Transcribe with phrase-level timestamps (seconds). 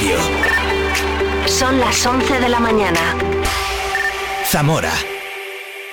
[0.00, 0.16] Radio.
[1.46, 3.00] Son las 11 de la mañana.
[4.46, 4.92] Zamora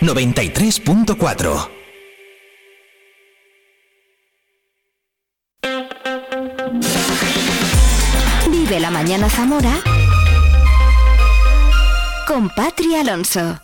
[0.01, 1.69] 93.4.
[8.49, 9.73] Vive la mañana Zamora
[12.27, 13.59] con Patri Alonso.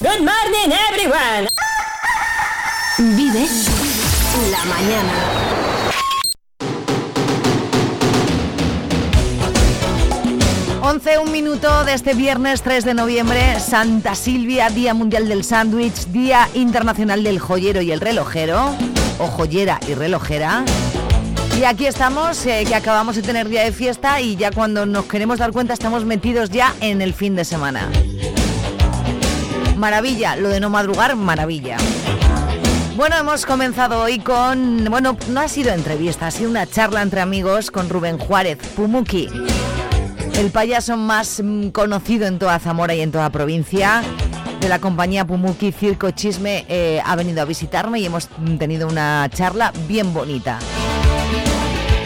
[0.00, 1.48] Good morning, everyone.
[3.16, 3.48] Vive
[4.52, 5.37] la mañana.
[10.88, 16.06] Once, un minuto de este viernes 3 de noviembre, Santa Silvia, Día Mundial del Sándwich,
[16.06, 18.74] Día Internacional del Joyero y el Relojero,
[19.18, 20.64] o joyera y relojera.
[21.60, 25.04] Y aquí estamos, eh, que acabamos de tener día de fiesta y ya cuando nos
[25.04, 27.90] queremos dar cuenta estamos metidos ya en el fin de semana.
[29.76, 31.76] Maravilla, lo de no madrugar, maravilla.
[32.96, 37.20] Bueno, hemos comenzado hoy con, bueno, no ha sido entrevista, ha sido una charla entre
[37.20, 39.28] amigos con Rubén Juárez, Pumuki,
[40.38, 44.02] el payaso más mm, conocido en toda Zamora y en toda provincia
[44.60, 49.28] de la compañía Pumuki Circo Chisme eh, ha venido a visitarme y hemos tenido una
[49.34, 50.60] charla bien bonita.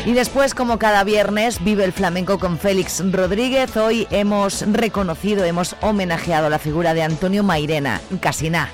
[0.06, 3.76] Y después, como cada viernes, vive el flamenco con Félix Rodríguez.
[3.76, 8.70] Hoy hemos reconocido, hemos homenajeado la figura de Antonio Mairena, Casina.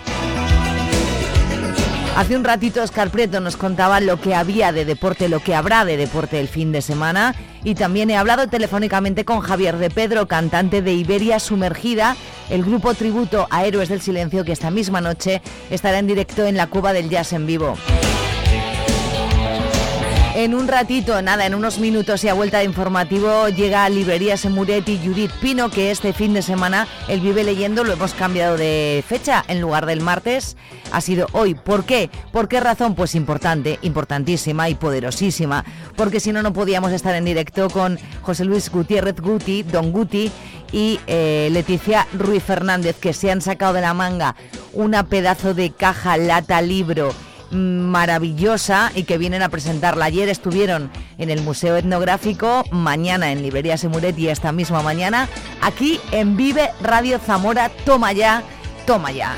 [2.18, 5.84] Hace un ratito Oscar Prieto nos contaba lo que había de deporte, lo que habrá
[5.84, 7.34] de deporte el fin de semana.
[7.68, 12.16] Y también he hablado telefónicamente con Javier de Pedro, cantante de Iberia Sumergida,
[12.48, 16.56] el grupo tributo a Héroes del Silencio que esta misma noche estará en directo en
[16.56, 17.76] la Cuba del Jazz en vivo.
[20.38, 24.36] En un ratito, nada, en unos minutos y a vuelta de informativo llega a Librería
[24.36, 28.56] Semuret y Judith Pino, que este fin de semana el Vive Leyendo lo hemos cambiado
[28.56, 29.44] de fecha.
[29.48, 30.56] En lugar del martes,
[30.92, 31.54] ha sido hoy.
[31.54, 32.08] ¿Por qué?
[32.30, 32.94] ¿Por qué razón?
[32.94, 35.64] Pues importante, importantísima y poderosísima.
[35.96, 40.30] Porque si no, no podíamos estar en directo con José Luis Gutiérrez Guti, Don Guti
[40.70, 44.36] y eh, Leticia Ruiz Fernández, que se han sacado de la manga
[44.72, 47.12] una pedazo de caja lata libro
[47.50, 50.06] maravillosa y que vienen a presentarla.
[50.06, 55.28] Ayer estuvieron en el Museo Etnográfico, mañana en Librería Semuret y esta misma mañana
[55.60, 57.70] aquí en Vive Radio Zamora.
[57.84, 58.42] Toma ya,
[58.86, 59.34] toma ya.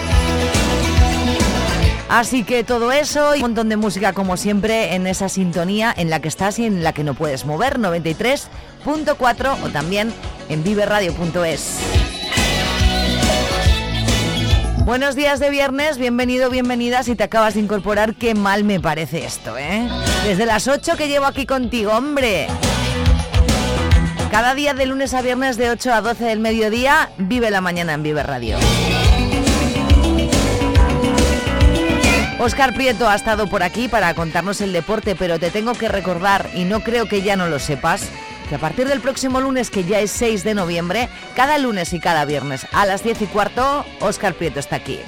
[2.08, 6.10] Así que todo eso y un montón de música como siempre en esa sintonía en
[6.10, 10.12] la que estás y en la que no puedes mover, 93.4 o también
[10.48, 12.19] en viveradio.es.
[14.84, 17.02] Buenos días de viernes, bienvenido, bienvenida.
[17.02, 19.88] Si te acabas de incorporar, qué mal me parece esto, ¿eh?
[20.24, 22.48] Desde las 8 que llevo aquí contigo, hombre.
[24.30, 27.92] Cada día de lunes a viernes de 8 a 12 del mediodía, vive la mañana
[27.92, 28.56] en Vive Radio.
[32.40, 36.48] Oscar Prieto ha estado por aquí para contarnos el deporte, pero te tengo que recordar,
[36.54, 38.08] y no creo que ya no lo sepas,
[38.50, 42.00] que a partir del próximo lunes, que ya es 6 de noviembre, cada lunes y
[42.00, 44.98] cada viernes a las 10 y cuarto, Oscar Prieto está aquí.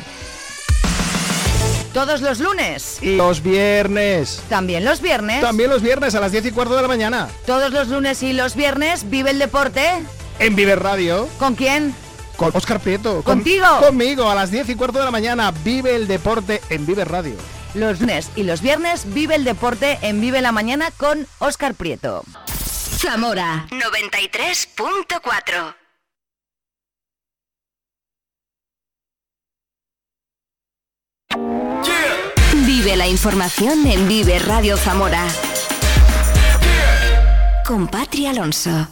[1.93, 2.99] Todos los lunes.
[3.03, 4.41] Y los viernes.
[4.49, 5.41] También los viernes.
[5.41, 7.29] También los viernes a las 10 y cuarto de la mañana.
[7.45, 9.91] Todos los lunes y los viernes vive el deporte.
[10.39, 11.29] En Vive Radio.
[11.41, 11.93] ¿Con quién?
[12.37, 13.25] Con Oscar Prieto.
[13.25, 13.67] ¿Contigo?
[13.81, 15.53] conmigo a las 10 y cuarto de la mañana.
[15.65, 17.35] Vive el deporte en Vive Radio.
[17.75, 22.23] Los lunes y los viernes vive el deporte en Vive la Mañana con Oscar Prieto.
[23.03, 25.75] Zamora 93.4
[32.65, 35.27] Vive la información en Vive Radio Zamora.
[37.67, 38.87] Con Patri Alonso.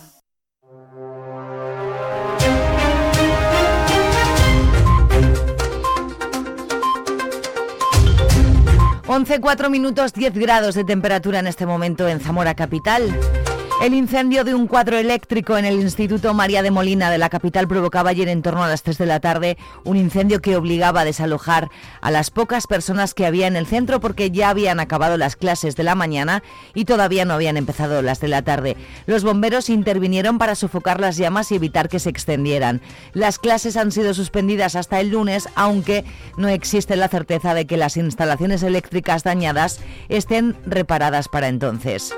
[9.07, 13.40] Once, cuatro minutos, 10 grados de temperatura en este momento en Zamora Capital.
[13.81, 17.67] El incendio de un cuadro eléctrico en el Instituto María de Molina de la capital
[17.67, 21.05] provocaba ayer en torno a las 3 de la tarde un incendio que obligaba a
[21.07, 21.71] desalojar
[22.03, 25.77] a las pocas personas que había en el centro porque ya habían acabado las clases
[25.77, 26.43] de la mañana
[26.75, 28.77] y todavía no habían empezado las de la tarde.
[29.07, 32.83] Los bomberos intervinieron para sofocar las llamas y evitar que se extendieran.
[33.15, 36.05] Las clases han sido suspendidas hasta el lunes, aunque
[36.37, 39.81] no existe la certeza de que las instalaciones eléctricas dañadas
[40.11, 42.13] estén reparadas para entonces.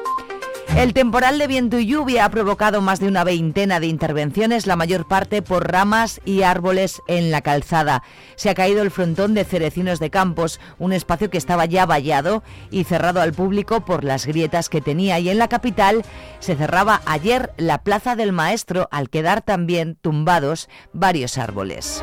[0.77, 4.75] El temporal de viento y lluvia ha provocado más de una veintena de intervenciones, la
[4.75, 8.03] mayor parte por ramas y árboles en la calzada.
[8.37, 12.43] Se ha caído el frontón de Cerecinos de Campos, un espacio que estaba ya vallado
[12.71, 15.19] y cerrado al público por las grietas que tenía.
[15.19, 16.05] Y en la capital
[16.41, 22.03] se cerraba ayer la Plaza del Maestro al quedar también tumbados varios árboles.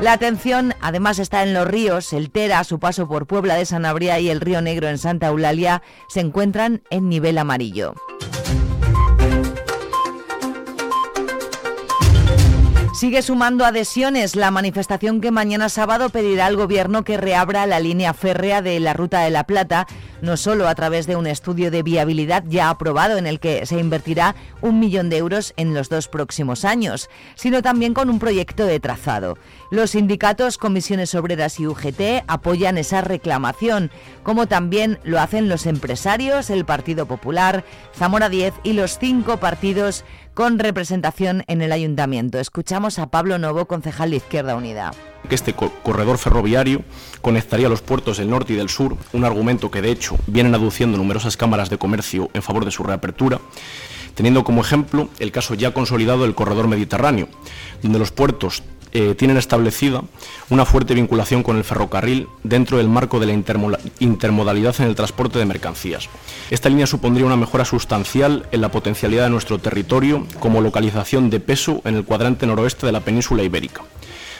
[0.00, 2.14] La atención además está en los ríos.
[2.14, 5.26] El Tera, a su paso por Puebla de Sanabria y el Río Negro en Santa
[5.26, 7.92] Eulalia se encuentran en nivel amarillo.
[13.00, 18.12] Sigue sumando adhesiones la manifestación que mañana sábado pedirá al Gobierno que reabra la línea
[18.12, 19.86] férrea de la Ruta de la Plata,
[20.20, 23.78] no solo a través de un estudio de viabilidad ya aprobado en el que se
[23.78, 28.66] invertirá un millón de euros en los dos próximos años, sino también con un proyecto
[28.66, 29.38] de trazado.
[29.70, 33.90] Los sindicatos, comisiones obreras y UGT apoyan esa reclamación,
[34.22, 37.64] como también lo hacen los empresarios, el Partido Popular,
[37.96, 40.04] Zamora 10 y los cinco partidos
[40.34, 42.38] con representación en el ayuntamiento.
[42.38, 44.92] Escuchamos a Pablo Novo, concejal de Izquierda Unida.
[45.28, 46.82] Que este corredor ferroviario
[47.20, 50.96] conectaría los puertos del norte y del sur, un argumento que de hecho vienen aduciendo
[50.96, 53.40] numerosas cámaras de comercio en favor de su reapertura,
[54.14, 57.28] teniendo como ejemplo el caso ya consolidado del corredor mediterráneo,
[57.82, 58.62] donde los puertos
[58.92, 60.02] eh, tienen establecida
[60.48, 63.32] una fuerte vinculación con el ferrocarril dentro del marco de la
[63.98, 66.08] intermodalidad en el transporte de mercancías.
[66.50, 71.40] Esta línea supondría una mejora sustancial en la potencialidad de nuestro territorio como localización de
[71.40, 73.82] peso en el cuadrante noroeste de la península ibérica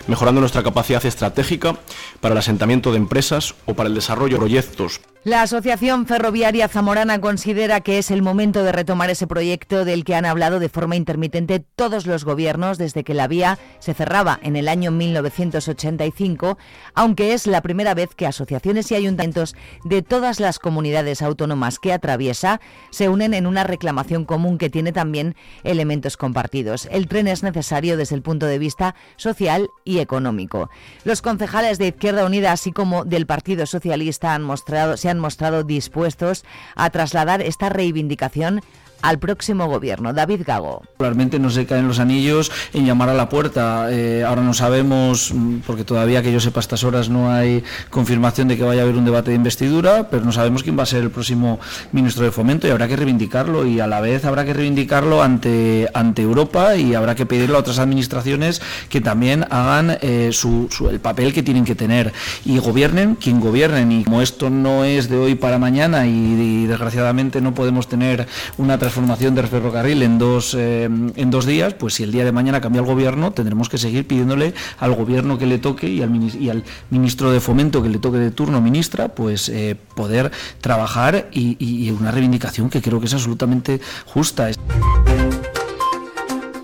[0.06, 1.76] mejorando nuestra capacidad estratégica
[2.20, 7.20] para el asentamiento de empresas o para el desarrollo de proyectos la Asociación Ferroviaria Zamorana
[7.20, 10.96] considera que es el momento de retomar ese proyecto del que han hablado de forma
[10.96, 16.56] intermitente todos los gobiernos desde que la vía se cerraba en el año 1985,
[16.94, 21.92] aunque es la primera vez que asociaciones y ayuntamientos de todas las comunidades autónomas que
[21.92, 26.88] atraviesa se unen en una reclamación común que tiene también elementos compartidos.
[26.90, 30.70] El tren es necesario desde el punto de vista social y económico.
[31.04, 36.44] Los concejales de Izquierda Unida, así como del Partido Socialista, han mostrado, han mostrado dispuestos
[36.74, 38.60] a trasladar esta reivindicación
[39.02, 40.12] al próximo gobierno.
[40.12, 40.82] David Gago.
[40.98, 43.88] Realmente no se caen los anillos en llamar a la puerta.
[43.90, 47.62] Eh, ahora no sabemos, mm, porque todavía que yo sepa a estas horas no hay
[47.90, 50.82] confirmación de que vaya a haber un debate de investidura, pero no sabemos quién va
[50.82, 51.60] a ser el próximo
[51.92, 55.88] ministro de Fomento y habrá que reivindicarlo y a la vez habrá que reivindicarlo ante,
[55.94, 61.00] ante Europa y habrá que pedirle a otras administraciones que también hagan eh, su, el
[61.00, 62.12] papel que tienen que tener
[62.44, 67.40] y gobiernen quien gobiernen y como esto no es de hoy para mañana y, desgraciadamente
[67.40, 68.26] no podemos tener
[68.58, 72.32] una transformación del ferrocarril en dos, eh, en dos días, pues si el día de
[72.32, 76.64] mañana cambia el gobierno, tendremos que seguir pidiéndole al gobierno que le toque y al,
[76.90, 82.10] ministro de Fomento que le toque de turno, ministra, pues eh, poder trabajar y una
[82.10, 84.50] reivindicación que creo que es absolutamente justa.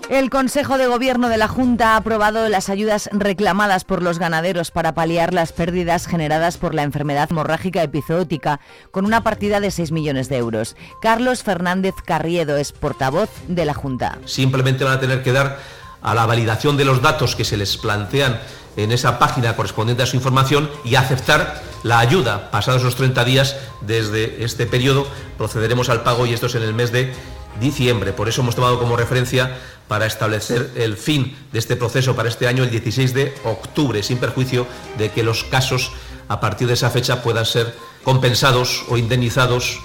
[0.09, 4.71] El Consejo de Gobierno de la Junta ha aprobado las ayudas reclamadas por los ganaderos
[4.71, 8.61] para paliar las pérdidas generadas por la enfermedad hemorrágica epizootica,
[8.91, 10.77] con una partida de 6 millones de euros.
[11.01, 14.17] Carlos Fernández Carriedo es portavoz de la Junta.
[14.23, 15.59] Simplemente van a tener que dar
[16.01, 18.39] a la validación de los datos que se les plantean
[18.77, 22.49] en esa página correspondiente a su información y aceptar la ayuda.
[22.49, 25.05] Pasados los 30 días desde este periodo
[25.37, 27.13] procederemos al pago y esto es en el mes de
[27.59, 28.13] diciembre.
[28.13, 29.57] Por eso hemos tomado como referencia
[29.87, 34.17] para establecer el fin de este proceso para este año el 16 de octubre, sin
[34.17, 34.67] perjuicio
[34.97, 35.91] de que los casos
[36.27, 37.73] a partir de esa fecha puedan ser
[38.03, 39.79] compensados o indemnizados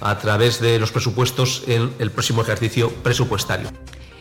[0.00, 3.70] a través de los presupuestos en el próximo ejercicio presupuestario.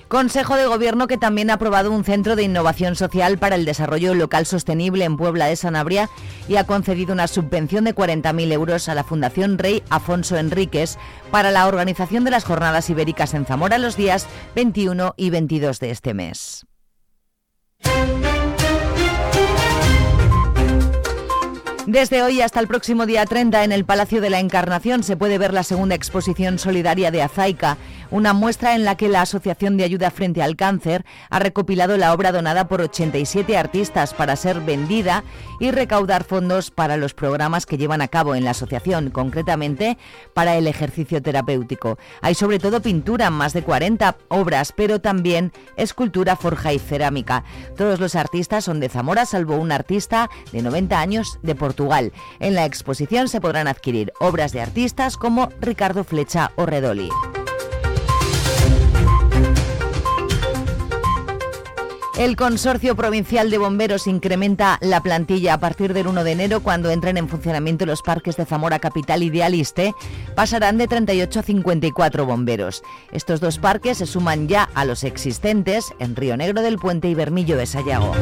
[0.08, 4.14] Consejo de Gobierno que también ha aprobado un centro de innovación social para el desarrollo
[4.14, 6.10] local sostenible en Puebla de Sanabria
[6.48, 10.98] y ha concedido una subvención de 40.000 euros a la Fundación Rey Afonso Enríquez
[11.32, 15.90] para la organización de las jornadas ibéricas en Zamora los días 21 y 22 de
[15.90, 16.66] este mes.
[21.88, 25.38] Desde hoy hasta el próximo día 30 en el Palacio de la Encarnación se puede
[25.38, 27.78] ver la segunda exposición solidaria de Azaica,
[28.16, 32.14] una muestra en la que la Asociación de Ayuda Frente al Cáncer ha recopilado la
[32.14, 35.26] obra donada por 87 artistas para ser vendida
[35.60, 39.98] y recaudar fondos para los programas que llevan a cabo en la asociación, concretamente
[40.34, 42.00] para el ejercicio terapéutico.
[42.22, 47.44] Hay sobre todo pintura, más de 40 obras, pero también escultura, forja y cerámica.
[47.76, 52.14] Todos los artistas son de Zamora, salvo un artista de 90 años de Portugal.
[52.40, 57.10] En la exposición se podrán adquirir obras de artistas como Ricardo Flecha o Redoli.
[62.18, 66.90] El Consorcio Provincial de Bomberos incrementa la plantilla a partir del 1 de enero cuando
[66.90, 69.94] entren en funcionamiento los parques de Zamora Capital y de Aliste.
[70.34, 72.84] Pasarán de 38 a 54 bomberos.
[73.12, 77.16] Estos dos parques se suman ya a los existentes en Río Negro del Puente y
[77.16, 78.14] Bermillo de Sayago.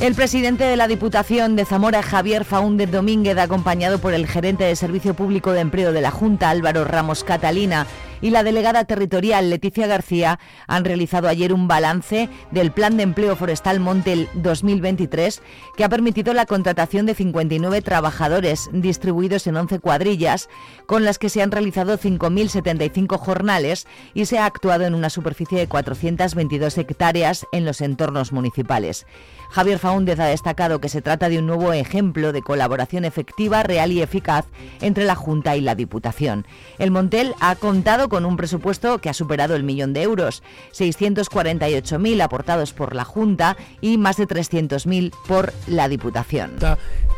[0.00, 4.74] El presidente de la Diputación de Zamora, Javier Faúndez Domínguez, acompañado por el gerente de
[4.74, 7.86] Servicio Público de Empleo de la Junta, Álvaro Ramos Catalina,
[8.20, 13.36] y la delegada territorial Leticia García han realizado ayer un balance del Plan de Empleo
[13.36, 15.42] Forestal Montel 2023
[15.76, 20.48] que ha permitido la contratación de 59 trabajadores distribuidos en 11 cuadrillas
[20.86, 25.58] con las que se han realizado 5.075 jornales y se ha actuado en una superficie
[25.58, 29.06] de 422 hectáreas en los entornos municipales.
[29.50, 33.90] Javier Faúndez ha destacado que se trata de un nuevo ejemplo de colaboración efectiva, real
[33.90, 34.46] y eficaz
[34.80, 36.46] entre la Junta y la Diputación.
[36.78, 42.20] El Montel ha contado con un presupuesto que ha superado el millón de euros, 648.000
[42.20, 46.58] aportados por la Junta y más de 300.000 por la Diputación.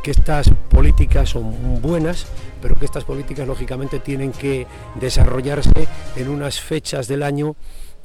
[0.05, 2.27] Que estas políticas son buenas,
[2.61, 4.69] pero que estas políticas lógicamente tienen que
[5.01, 7.57] desarrollarse en unas fechas del año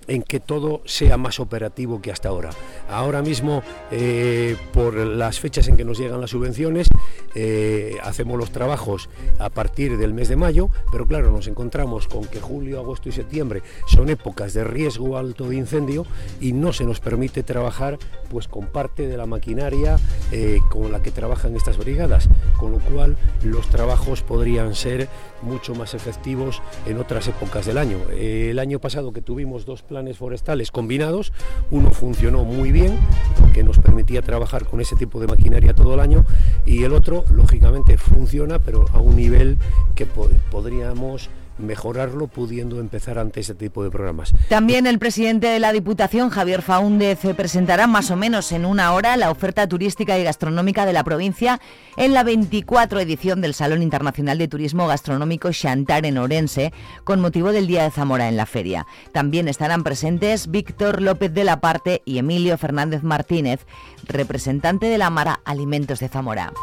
[0.08, 2.50] en que todo sea más operativo que hasta ahora.
[2.90, 3.62] Ahora mismo,
[3.92, 6.88] eh, por las fechas en que nos llegan las subvenciones,
[7.36, 12.26] eh, hacemos los trabajos a partir del mes de mayo, pero claro, nos encontramos con
[12.26, 16.06] que julio, agosto y septiembre son épocas de riesgo alto de incendio
[16.40, 17.98] y no se nos permite trabajar
[18.30, 19.98] pues con parte de la maquinaria
[20.32, 25.10] eh, con la que trabajan estas brigadas, con lo cual los trabajos podrían ser
[25.42, 27.98] mucho más efectivos en otras épocas del año.
[28.12, 31.34] el año pasado que tuvimos dos planes forestales combinados,
[31.72, 32.98] uno funcionó muy bien,
[33.40, 36.26] porque nos permitía trabajar con ese tipo de maquinaria todo el año,
[36.66, 39.58] y el otro, lógicamente, funciona, pero a un nivel
[39.96, 44.34] que podríamos mejorarlo pudiendo empezar ante ese tipo de programas.
[44.50, 49.18] También el presidente de la Diputación, Javier Faúndez, presentará más o menos en una hora
[49.18, 51.60] la oferta turística y gastronómica de la provincia
[51.96, 56.74] en la 24 edición del Salón Internacional de Turismo Gastronómico Chantar en Orense,
[57.04, 58.86] con motivo del Día de Zamora en la feria.
[59.12, 63.66] También estarán presentes Víctor López de la Parte y Emilio Fernández Martínez,
[64.06, 66.54] representante de la Mara Alimentos de Zamora.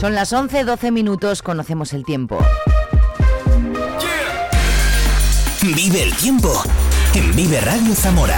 [0.00, 2.38] Son las 11.12 minutos, conocemos el tiempo.
[5.62, 6.60] Vive el tiempo
[7.14, 8.36] en Vive Radio Zamora.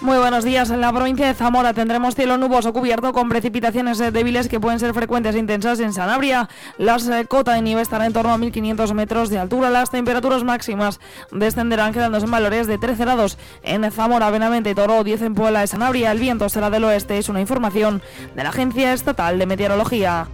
[0.00, 0.70] Muy buenos días.
[0.70, 4.78] En la provincia de Zamora tendremos cielo nuboso cubierto con precipitaciones eh, débiles que pueden
[4.78, 6.48] ser frecuentes e intensas en Sanabria.
[6.78, 9.70] La eh, cota de nieve estará en torno a 1500 metros de altura.
[9.70, 11.00] Las temperaturas máximas
[11.32, 15.66] descenderán quedándose en valores de 13 grados en Zamora, Benavente, Toro, 10 en Puebla y
[15.66, 16.12] Sanabria.
[16.12, 17.18] El viento será del oeste.
[17.18, 18.02] Es una información
[18.36, 20.28] de la Agencia Estatal de Meteorología.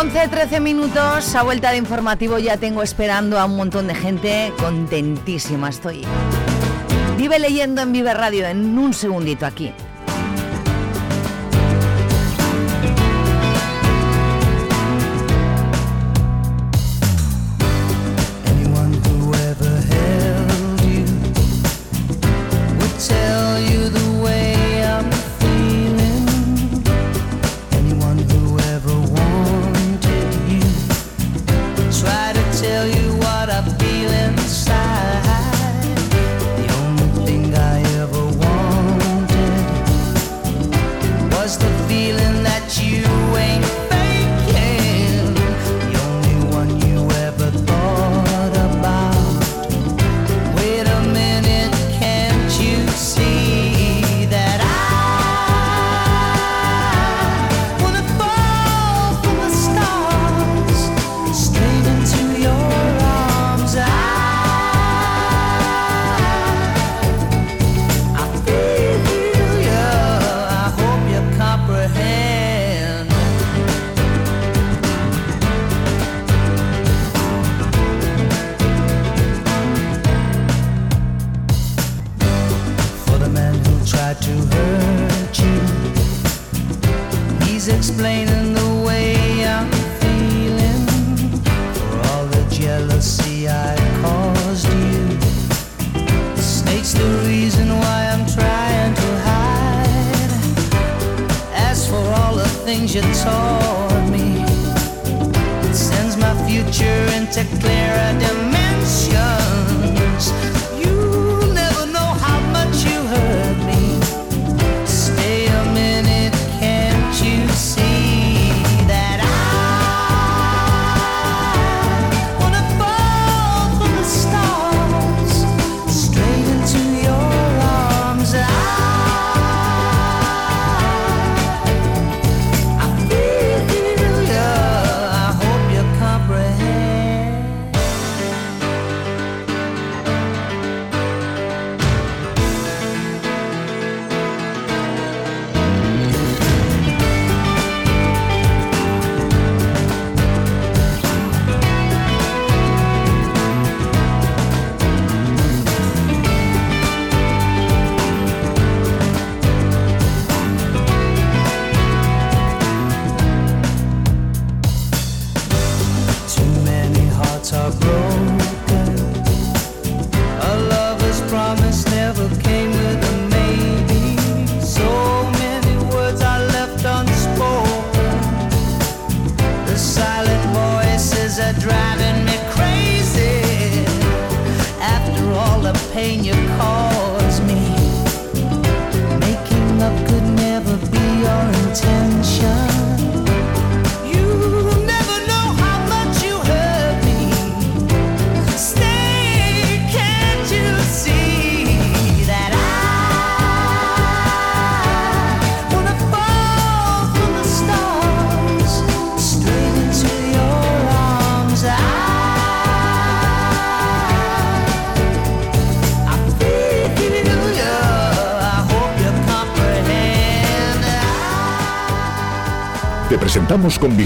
[0.00, 5.68] 11-13 minutos, a vuelta de informativo ya tengo esperando a un montón de gente, contentísima
[5.68, 6.06] estoy.
[7.18, 9.74] Vive leyendo en Vive Radio en un segundito aquí.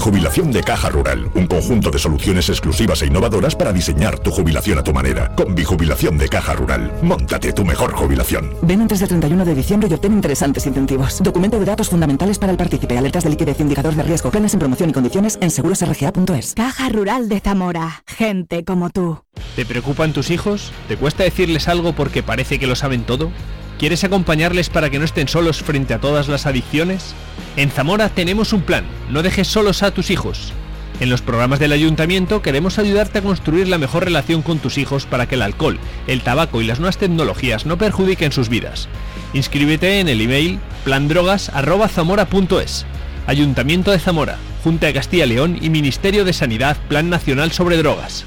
[0.05, 4.79] Bijubilación de Caja Rural, un conjunto de soluciones exclusivas e innovadoras para diseñar tu jubilación
[4.79, 5.35] a tu manera.
[5.35, 8.55] Con Bijubilación de Caja Rural, móntate tu mejor jubilación.
[8.61, 11.23] Ven antes del 31 de diciembre y obtén interesantes incentivos.
[11.23, 14.61] Documento de datos fundamentales para el partícipe, alertas de liquidez, indicador de riesgo, planes en
[14.61, 16.53] promoción y condiciones en segurosrga.es.
[16.53, 18.03] Caja Rural de Zamora.
[18.07, 19.25] Gente como tú.
[19.57, 20.71] ¿Te preocupan tus hijos?
[20.87, 23.33] ¿Te cuesta decirles algo porque parece que lo saben todo?
[23.79, 27.15] ¿Quieres acompañarles para que no estén solos frente a todas las adicciones?
[27.57, 30.53] En Zamora tenemos un plan, no dejes solos a tus hijos.
[31.01, 35.07] En los programas del ayuntamiento queremos ayudarte a construir la mejor relación con tus hijos
[35.07, 38.89] para que el alcohol, el tabaco y las nuevas tecnologías no perjudiquen sus vidas.
[39.33, 42.87] Inscríbete en el email plandrogas@zamora.es.
[43.27, 47.77] Ayuntamiento de Zamora, Junta de Castilla y León y Ministerio de Sanidad Plan Nacional sobre
[47.77, 48.27] Drogas.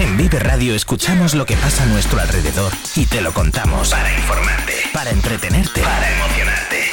[0.00, 3.90] En Vive Radio escuchamos lo que pasa a nuestro alrededor y te lo contamos.
[3.90, 6.43] Para informarte, para entretenerte, para emocionarte.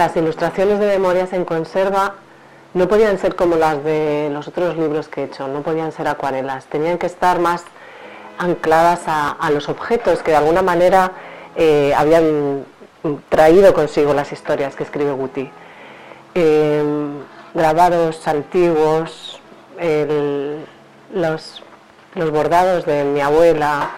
[0.00, 2.14] Las ilustraciones de Memorias en conserva
[2.72, 6.08] no podían ser como las de los otros libros que he hecho, no podían ser
[6.08, 7.64] acuarelas, tenían que estar más
[8.38, 11.12] ancladas a, los objetos que de alguna manera
[11.54, 12.64] eh, habían
[13.28, 15.50] traído consigo las historias que escribe Guti.
[16.34, 16.82] Eh,
[17.52, 19.38] grabados antiguos,
[21.12, 23.90] los bordados de mi abuela,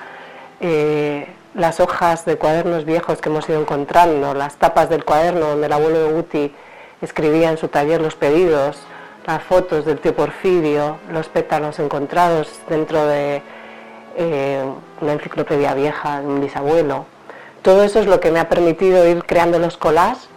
[0.59, 5.67] eh, las hojas de cuadernos viejos que hemos ido encontrando, las tapas del cuaderno donde
[5.67, 6.55] el abuelo de Guti
[7.03, 8.79] escribía en su taller los pedidos,
[9.27, 13.43] las fotos del tío Porfirio, los pétalos encontrados dentro de
[14.17, 14.65] eh,
[15.01, 17.07] una enciclopedia vieja de un bisabuelo.
[17.63, 20.29] Todo eso es lo que me ha permitido ir creando los collages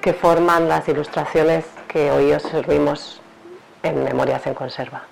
[0.00, 3.20] que forman las ilustraciones que hoy os servimos
[3.82, 5.02] en Memorias en Conserva.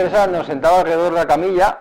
[0.00, 1.80] Teresa nos sentaba alrededor de la camilla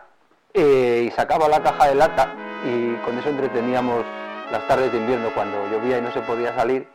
[0.54, 2.34] eh, y sacaba la caja de lata
[2.66, 4.04] y con eso entreteníamos
[4.52, 6.86] las tardes de invierno cuando llovía y no se podía salir.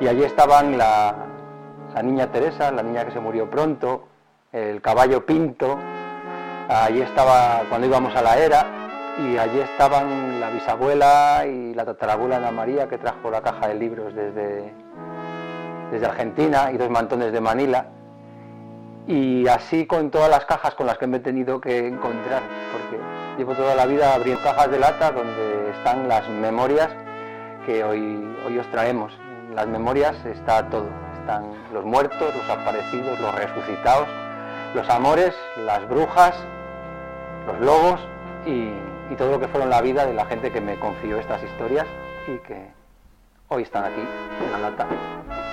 [0.00, 1.14] Y allí estaban la,
[2.02, 4.08] niña Teresa, la niña que se murió pronto,
[4.50, 5.78] el caballo Pinto,
[6.68, 8.66] allí estaba cuando íbamos a la era
[9.24, 13.74] y allí estaban la bisabuela y la tatarabuela Ana María que trajo la caja de
[13.76, 14.74] libros desde,
[15.92, 17.86] desde Argentina y dos mantones de Manila
[19.06, 23.02] y así con todas las cajas con las que me he tenido que encontrar, porque
[23.36, 26.90] llevo toda la vida abriendo cajas de lata donde están las memorias
[27.66, 29.12] que hoy, hoy os traemos.
[29.48, 30.88] En las memorias está todo,
[31.20, 34.08] están los muertos, los aparecidos, los resucitados,
[34.74, 35.34] los amores,
[35.66, 36.34] las brujas,
[37.46, 38.00] los lobos
[38.46, 38.70] y,
[39.10, 41.86] y todo lo que fueron la vida de la gente que me confió estas historias
[42.28, 42.70] y que
[43.48, 44.02] hoy están aquí
[44.44, 44.86] en la lata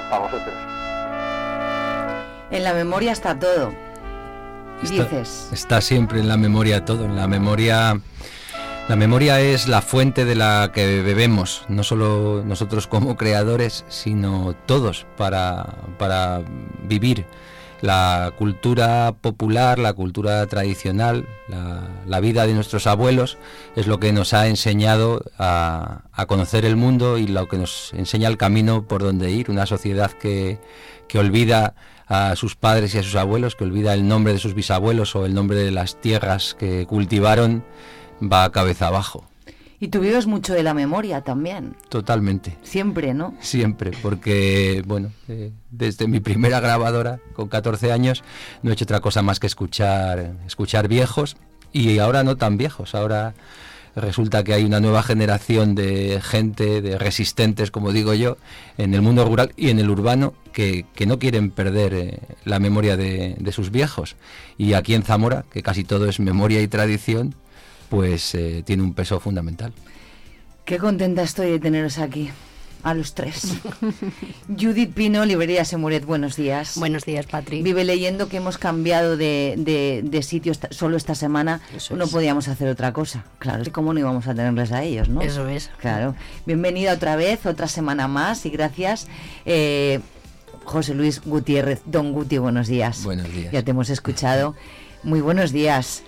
[0.09, 0.53] para vosotros.
[2.51, 3.73] En la memoria está todo.
[4.83, 5.49] Está- Dices.
[5.51, 7.05] Está siempre en la memoria todo.
[7.05, 7.99] En la memoria.
[8.87, 14.55] La memoria es la fuente de la que bebemos, no solo nosotros como creadores, sino
[14.65, 16.41] todos para, para
[16.87, 17.27] vivir
[17.81, 23.37] la cultura popular, la cultura tradicional, la, la vida de nuestros abuelos,
[23.75, 27.93] es lo que nos ha enseñado a, a conocer el mundo y lo que nos
[27.93, 29.51] enseña el camino por donde ir.
[29.51, 30.57] Una sociedad que,
[31.07, 31.75] que olvida
[32.09, 35.25] a sus padres y a sus abuelos, que olvida el nombre de sus bisabuelos o
[35.25, 37.63] el nombre de las tierras que cultivaron,
[38.21, 39.25] va cabeza abajo.
[39.79, 42.57] Y tú vives mucho de la memoria también, Totalmente.
[42.63, 43.33] siempre, ¿no?
[43.39, 48.23] Siempre, porque, bueno, eh, desde mi primera grabadora, con 14 años,
[48.61, 51.37] no he hecho otra cosa más que escuchar, escuchar viejos
[51.71, 52.93] y ahora no tan viejos.
[52.93, 53.35] Ahora
[53.95, 58.37] resulta que hay una nueva generación de gente, de resistentes, como digo yo,
[58.77, 62.59] en el mundo rural y en el urbano, que, que no quieren perder eh, la
[62.59, 64.15] memoria de, de sus viejos.
[64.57, 67.35] Y aquí en Zamora, que casi todo es memoria y tradición,
[67.89, 69.73] pues eh, tiene un peso fundamental.
[70.65, 72.29] Qué contenta estoy de teneros aquí,
[72.83, 73.55] a los tres.
[74.47, 76.73] Judith Pino, Librería Semuret, buenos días.
[76.77, 77.61] Buenos días, Patri.
[77.61, 81.61] Vive leyendo que hemos cambiado de, de, de sitio esta- solo esta semana.
[81.95, 82.09] no es.
[82.11, 83.25] podíamos hacer otra cosa.
[83.39, 85.21] Claro, es cómo no íbamos a tenerles a ellos, ¿no?
[85.21, 85.69] Eso es.
[85.79, 86.15] Claro.
[86.45, 89.07] Bienvenida otra vez, otra semana más y gracias.
[89.45, 89.99] Eh,
[90.63, 93.03] José Luis Gutiérrez, Don Guti, buenos días.
[93.03, 93.51] Buenos días.
[93.51, 94.55] Ya te hemos escuchado.
[95.03, 96.03] Muy buenos días.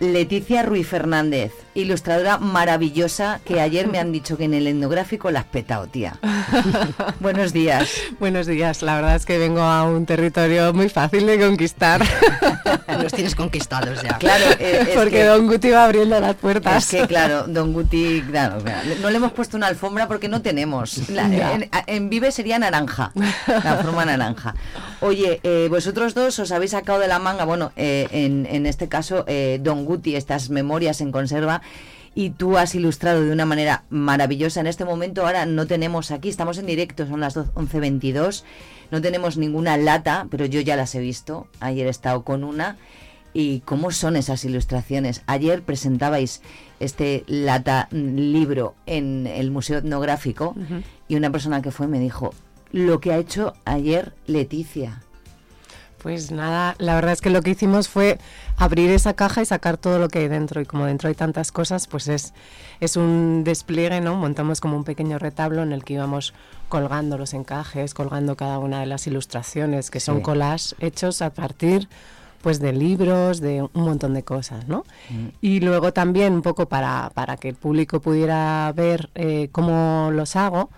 [0.00, 5.40] Leticia Ruiz Fernández, ilustradora maravillosa que ayer me han dicho que en el etnográfico la
[5.40, 6.16] has petado, tía.
[7.20, 7.90] Buenos días.
[8.18, 8.82] Buenos días.
[8.82, 12.02] La verdad es que vengo a un territorio muy fácil de conquistar.
[13.02, 14.16] Los tienes conquistados ya.
[14.18, 16.84] Claro, eh, es Porque que- Don Guti va abriendo las puertas.
[16.92, 18.58] Es que, claro, Don Guti, claro,
[19.02, 21.08] no le hemos puesto una alfombra porque no tenemos.
[21.10, 23.12] La- en, en Vive sería naranja,
[23.46, 24.54] la forma naranja.
[25.00, 28.88] Oye, eh, vosotros dos os habéis sacado de la manga, bueno, eh, en, en este
[28.88, 31.60] caso, eh, Don Guti, estas memorias en conserva.
[32.14, 34.60] Y tú has ilustrado de una manera maravillosa.
[34.60, 38.42] En este momento ahora no tenemos aquí, estamos en directo, son las 12 11.22.
[38.90, 41.46] No tenemos ninguna lata, pero yo ya las he visto.
[41.60, 42.76] Ayer he estado con una.
[43.34, 45.22] ¿Y cómo son esas ilustraciones?
[45.26, 46.40] Ayer presentabais
[46.80, 50.54] este lata mm, libro en el Museo Etnográfico
[51.06, 52.32] y una persona que fue me dijo,
[52.72, 55.02] lo que ha hecho ayer Leticia.
[56.06, 58.18] Pues nada, la verdad es que lo que hicimos fue
[58.56, 60.60] abrir esa caja y sacar todo lo que hay dentro.
[60.60, 62.32] Y como dentro hay tantas cosas, pues es,
[62.78, 64.14] es un despliegue, ¿no?
[64.14, 66.32] Montamos como un pequeño retablo en el que íbamos
[66.68, 71.88] colgando los encajes, colgando cada una de las ilustraciones, que son collages hechos a partir
[72.40, 74.84] pues de libros, de un montón de cosas, ¿no?
[75.40, 80.36] Y luego también un poco para, para que el público pudiera ver eh, cómo los
[80.36, 80.70] hago,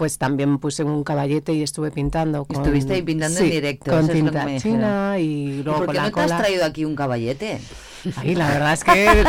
[0.00, 2.46] pues también puse un caballete y estuve pintando.
[2.46, 4.58] Con, Estuviste ahí pintando en directo, Con es tinta dijeron.
[4.62, 7.60] china y ¿Y luego por con qué la no te has traído aquí un caballete?
[8.16, 9.24] Ay, la verdad es que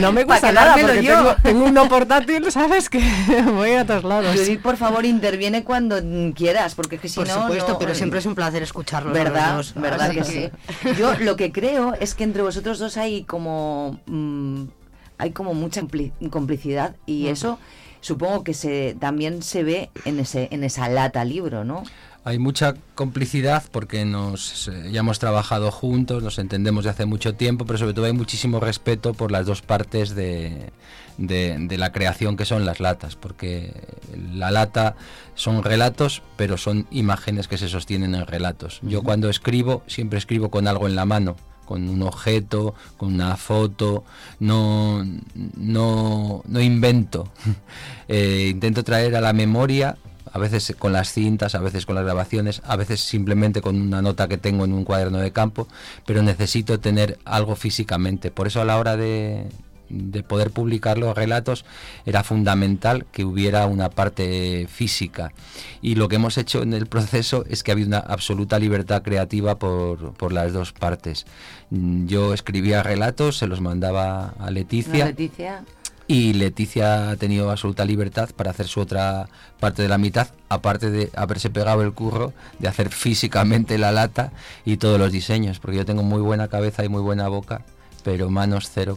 [0.00, 1.14] no me gusta nada porque yo.
[1.14, 2.88] tengo, tengo uno portátil, ¿sabes?
[2.88, 3.02] Que
[3.54, 4.34] voy a todos lados.
[4.34, 5.96] Judith, por favor, interviene cuando
[6.34, 7.42] quieras, porque es que si Por no...
[7.42, 9.62] supuesto, no- pero siempre es un placer los ¿Verdad?
[9.76, 10.94] ¿Verdad así que sí?
[10.98, 14.00] Yo lo que creo es que entre vosotros dos hay como...
[14.06, 14.62] mm,
[15.18, 17.28] hay como mucha compli- complicidad y Mm.
[17.28, 17.58] eso
[18.04, 21.82] supongo que se también se ve en ese en esa lata libro, ¿no?
[22.26, 27.34] Hay mucha complicidad porque nos eh, ya hemos trabajado juntos, nos entendemos de hace mucho
[27.34, 30.70] tiempo, pero sobre todo hay muchísimo respeto por las dos partes de,
[31.18, 33.72] de- de la creación que son las latas, porque
[34.32, 34.96] la lata
[35.34, 38.80] son relatos, pero son imágenes que se sostienen en relatos.
[38.82, 43.36] Yo cuando escribo siempre escribo con algo en la mano con un objeto, con una
[43.36, 44.04] foto,
[44.40, 45.04] no,
[45.56, 47.28] no, no invento.
[48.06, 49.96] Eh, intento traer a la memoria
[50.34, 54.02] a veces con las cintas, a veces con las grabaciones, a veces simplemente con una
[54.02, 55.68] nota que tengo en un cuaderno de campo,
[56.04, 58.32] pero necesito tener algo físicamente.
[58.32, 59.46] Por eso a la hora de,
[59.88, 61.64] de poder publicar los relatos
[62.06, 65.32] era fundamental que hubiera una parte física.
[65.82, 69.02] Y lo que hemos hecho en el proceso es que ha habido una absoluta libertad
[69.02, 71.26] creativa por, por las dos partes.
[71.70, 75.04] Mm, Yo escribía relatos, se los mandaba a Leticia.
[75.04, 75.64] ¿No, Leticia?
[76.06, 79.26] Y Leticia ha tenido absoluta libertad para hacer su otra
[79.58, 84.30] parte de la mitad, aparte de haberse pegado el curro de hacer físicamente la lata
[84.66, 87.62] y todos los diseños, porque yo tengo muy buena cabeza y muy buena boca,
[88.04, 88.94] pero manos cero.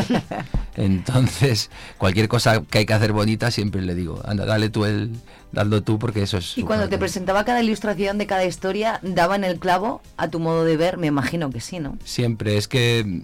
[0.76, 5.12] Entonces, cualquier cosa que hay que hacer bonita, siempre le digo, anda, dale tú el,
[5.52, 6.56] dalo tú, porque eso es...
[6.56, 10.64] Y cuando te presentaba cada ilustración de cada historia, ¿daban el clavo a tu modo
[10.64, 10.96] de ver?
[10.96, 11.98] Me imagino que sí, ¿no?
[12.04, 13.22] Siempre, es que mm,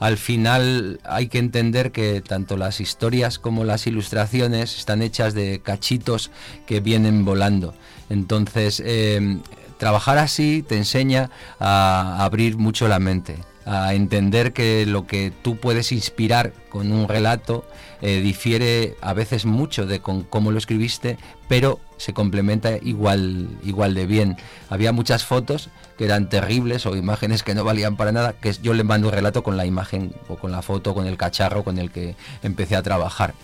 [0.00, 5.60] al final hay que entender que tanto las historias como las ilustraciones están hechas de
[5.62, 6.30] cachitos
[6.66, 7.74] que vienen volando.
[8.08, 9.38] Entonces, eh,
[9.76, 15.56] trabajar así te enseña a abrir mucho la mente, a entender que lo que tú
[15.56, 17.68] puedes inspirar con un relato
[18.00, 23.94] eh, difiere a veces mucho de con cómo lo escribiste, pero se complementa igual, igual
[23.94, 24.36] de bien.
[24.70, 28.72] Había muchas fotos que eran terribles o imágenes que no valían para nada, que yo
[28.72, 31.78] le mando un relato con la imagen o con la foto, con el cacharro con
[31.78, 33.34] el que empecé a trabajar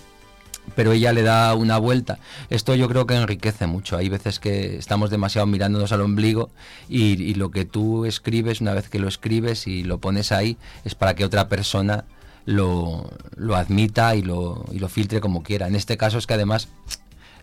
[0.75, 2.19] pero ella le da una vuelta.
[2.51, 3.97] Esto yo creo que enriquece mucho.
[3.97, 6.51] Hay veces que estamos demasiado mirándonos al ombligo
[6.89, 10.57] y, y lo que tú escribes, una vez que lo escribes y lo pones ahí,
[10.85, 12.05] es para que otra persona
[12.45, 15.67] lo, lo admita y lo, y lo filtre como quiera.
[15.67, 16.69] En este caso es que además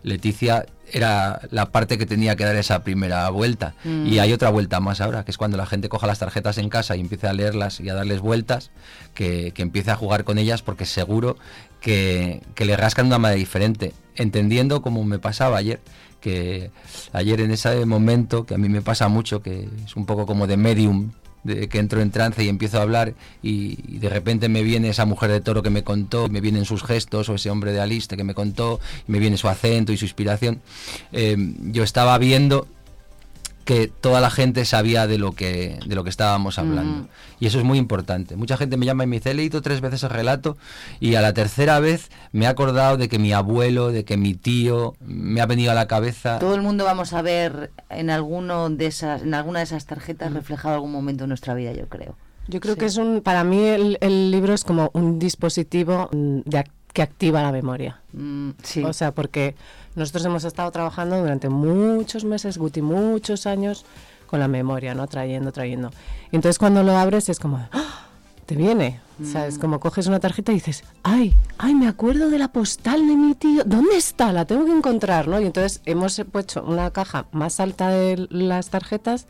[0.02, 3.74] Leticia era la parte que tenía que dar esa primera vuelta.
[3.84, 4.06] Mm.
[4.06, 6.68] Y hay otra vuelta más ahora, que es cuando la gente coja las tarjetas en
[6.68, 8.70] casa y empiece a leerlas y a darles vueltas,
[9.14, 11.36] que, que empiece a jugar con ellas porque seguro
[11.80, 15.80] que, le rascan de una manera diferente, entendiendo como me pasaba ayer,
[16.20, 16.70] que
[17.12, 20.46] ayer en ese momento, que a mí me pasa mucho, que es un poco como
[20.46, 21.12] de medium,
[21.42, 24.90] de que entro en trance y empiezo a hablar y, y de repente me viene
[24.90, 27.80] esa mujer de toro que me contó, me vienen sus gestos o ese hombre de
[27.80, 30.60] Aliste que me contó, y me viene su acento y su inspiración.
[31.12, 32.68] Eh, yo estaba viendo
[33.70, 37.06] que toda la gente sabía de lo que de lo que estábamos hablando.
[37.38, 38.34] Y eso es muy importante.
[38.34, 40.56] Mucha gente me llama y me dice he leído tres veces el relato
[40.98, 44.34] y a la tercera vez me he acordado de que mi abuelo de que mi
[44.34, 48.70] tío me ha venido a la cabeza Todo el mundo vamos a ver en alguno
[48.70, 52.16] de esas, en alguna de esas tarjetas reflejado algún momento de nuestra vida, yo creo.
[52.48, 56.40] Yo creo que es un, para mí el, el libro es como un dispositivo mm,
[56.44, 56.58] de
[56.92, 58.00] que activa la memoria.
[58.12, 58.50] Mm,
[58.84, 59.54] O sea, porque
[59.94, 63.84] nosotros hemos estado trabajando durante muchos meses, Guti, muchos años
[64.26, 65.06] con la memoria, ¿no?
[65.06, 65.90] Trayendo, trayendo.
[66.30, 68.06] Y entonces cuando lo abres es como, ¡ah!
[68.46, 69.00] te viene.
[69.22, 69.58] ¿Sabes?
[69.58, 69.60] Mm.
[69.60, 73.34] Como coges una tarjeta y dices, ay, ay, me acuerdo de la postal de mi
[73.34, 73.62] tío.
[73.64, 74.32] ¿Dónde está?
[74.32, 75.40] La tengo que encontrar, ¿no?
[75.40, 79.26] Y entonces hemos puesto una caja más alta de las tarjetas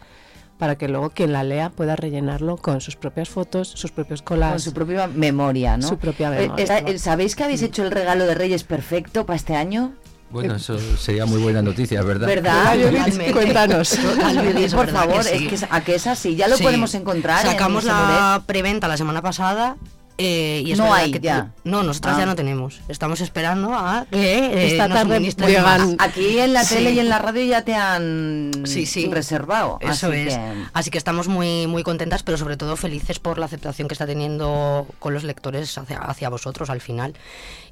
[0.61, 4.53] para que luego quien la lea pueda rellenarlo con sus propias fotos, sus propios collages.
[4.53, 5.89] Con su propia memoria, ¿no?
[5.89, 6.63] Su propia Eh, memoria.
[6.63, 9.95] está- eh, ¿Sabéis que habéis hecho el regalo de Reyes perfecto para este año?
[10.33, 12.79] bueno eso sería muy buena noticia verdad ¿Verdad?
[12.79, 13.33] Totalmente.
[13.33, 13.93] Cuéntanos.
[13.95, 15.49] Es por verdad favor, que sí.
[15.51, 16.37] es que a que es así.
[16.37, 16.63] Ya lo Sí.
[16.63, 17.45] podemos encontrar.
[17.45, 18.05] en Sacamos Semuret.
[18.07, 19.77] la preventa la semana pasada.
[20.21, 21.53] Eh, y es No hay que ya.
[21.65, 22.21] No, nosotras Ah.
[22.21, 22.81] ya no tenemos.
[22.89, 25.97] Estamos esperando a que eh, Esta nos tarde llegan-.
[25.99, 26.75] Aquí en la Sí.
[26.75, 29.09] tele y en la radio ya te han Sí, sí.
[29.11, 29.79] reservado.
[29.81, 30.35] Eso así es.
[30.35, 33.95] que- Así que estamos muy, muy contentas, pero sobre todo felices por la aceptación que
[33.95, 37.15] está teniendo con los lectores hacia, hacia vosotros al final.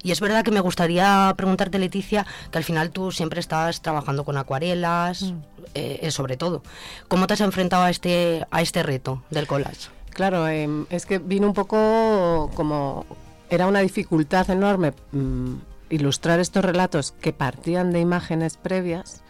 [0.03, 4.23] Y es verdad que me gustaría preguntarte, Leticia, que al final tú siempre estás trabajando
[4.25, 5.37] con acuarelas, Mm.
[5.75, 6.63] eh, eh, sobre todo.
[7.07, 9.89] ¿Cómo te has enfrentado a este, a este reto del collage?
[10.11, 13.05] Claro, em, es que vino un poco como...
[13.49, 15.55] Era una dificultad enorme mm,
[15.89, 19.23] ilustrar estos relatos que partían de imágenes previas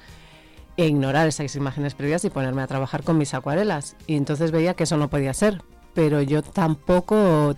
[0.75, 3.95] e ignorar esas imágenes previas y ponerme a trabajar con mis acuarelas.
[4.07, 5.61] Y entonces veía que eso no podía ser,
[5.93, 7.55] pero yo tampoco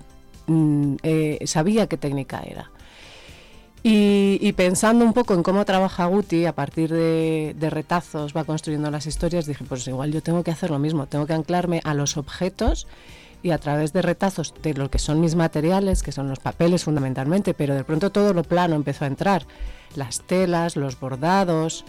[0.47, 2.71] mm, eh, sabía qué técnica era.
[3.83, 8.91] Y, pensando un poco en cómo trabaja Guti, a partir de, de retazos va construyendo
[8.91, 11.95] las historias, dije, pues igual yo tengo que hacer lo mismo, tengo que anclarme a
[11.95, 12.85] los objetos
[13.43, 16.83] y a través de retazos de lo que son mis materiales, que son los papeles
[16.83, 19.47] fundamentalmente, pero de pronto todo lo plano empezó a entrar,
[19.95, 21.83] las telas, los bordados,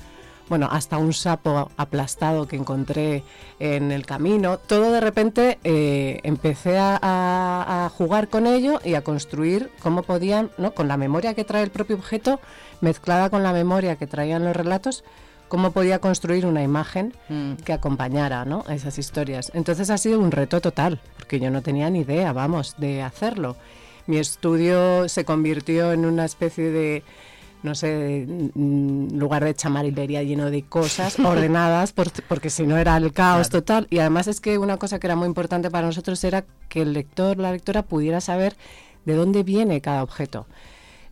[0.49, 3.23] bueno, hasta un sapo aplastado que encontré
[3.59, 8.95] en el camino, todo de repente eh, empecé a, a- a jugar con ello y
[8.95, 10.73] a construir cómo podían, ¿no?
[10.73, 12.41] con la memoria que trae el propio objeto,
[12.81, 15.05] mezclada con la memoria que traían los relatos,
[15.49, 17.13] cómo podía construir una imagen
[17.65, 18.65] que acompañara ¿no?
[18.67, 19.51] a esas historias.
[19.55, 23.57] Entonces ha sido un reto total, porque yo no tenía ni idea, vamos, de hacerlo.
[24.07, 27.03] Mi estudio se convirtió en una especie de,
[27.63, 32.97] no sé, mm, lugar de chamarilería lleno de cosas ordenadas, por- porque si no era
[32.97, 33.87] el caos total.
[33.91, 36.93] Y además es que una cosa que era muy importante para nosotros era que el
[36.93, 38.57] lector, la lectora pudiera saber
[39.05, 40.47] de dónde viene cada objeto.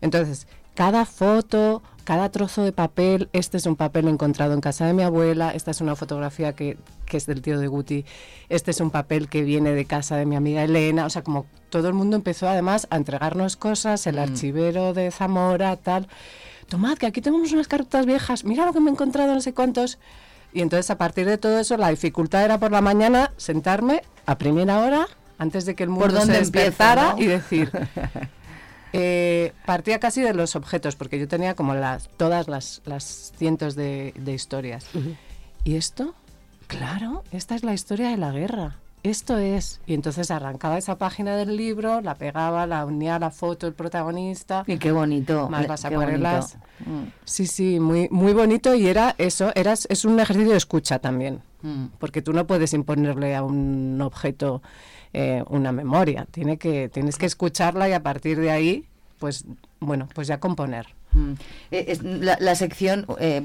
[0.01, 4.93] Entonces, cada foto, cada trozo de papel, este es un papel encontrado en casa de
[4.93, 8.05] mi abuela, esta es una fotografía que, que es del tío de Guti,
[8.49, 11.45] este es un papel que viene de casa de mi amiga Elena, o sea, como
[11.69, 16.07] todo el mundo empezó además a entregarnos cosas, el archivero de Zamora, tal,
[16.67, 19.53] tomad, que aquí tenemos unas cartas viejas, mira lo que me he encontrado, no sé
[19.53, 19.99] cuántos.
[20.53, 24.37] Y entonces a partir de todo eso, la dificultad era por la mañana sentarme a
[24.37, 27.15] primera hora, antes de que el mundo ¿Por dónde se no?
[27.17, 27.71] y decir,
[28.93, 33.75] eh, partía casi de los objetos, porque yo tenía como las, todas las, las cientos
[33.75, 34.85] de, de historias.
[35.63, 36.13] ¿Y esto?
[36.67, 38.77] Claro, esta es la historia de la guerra.
[39.03, 39.81] Esto es.
[39.87, 43.73] Y entonces arrancaba esa página del libro, la pegaba, la unía a la foto del
[43.73, 44.63] protagonista.
[44.67, 45.49] Y qué bonito.
[45.49, 46.57] Más las acuarelas.
[47.25, 51.41] Sí, sí, muy, muy bonito y era eso, era, es un ejercicio de escucha también,
[51.63, 51.85] Mm.
[51.99, 54.63] porque tú no puedes imponerle a un objeto
[55.13, 58.85] eh, una memoria, tiene que, tienes que escucharla y a partir de ahí,
[59.19, 59.45] pues
[59.79, 60.87] bueno, pues ya componer.
[61.13, 61.33] Mm.
[61.71, 61.97] Eh,
[62.39, 63.41] la sección, eh,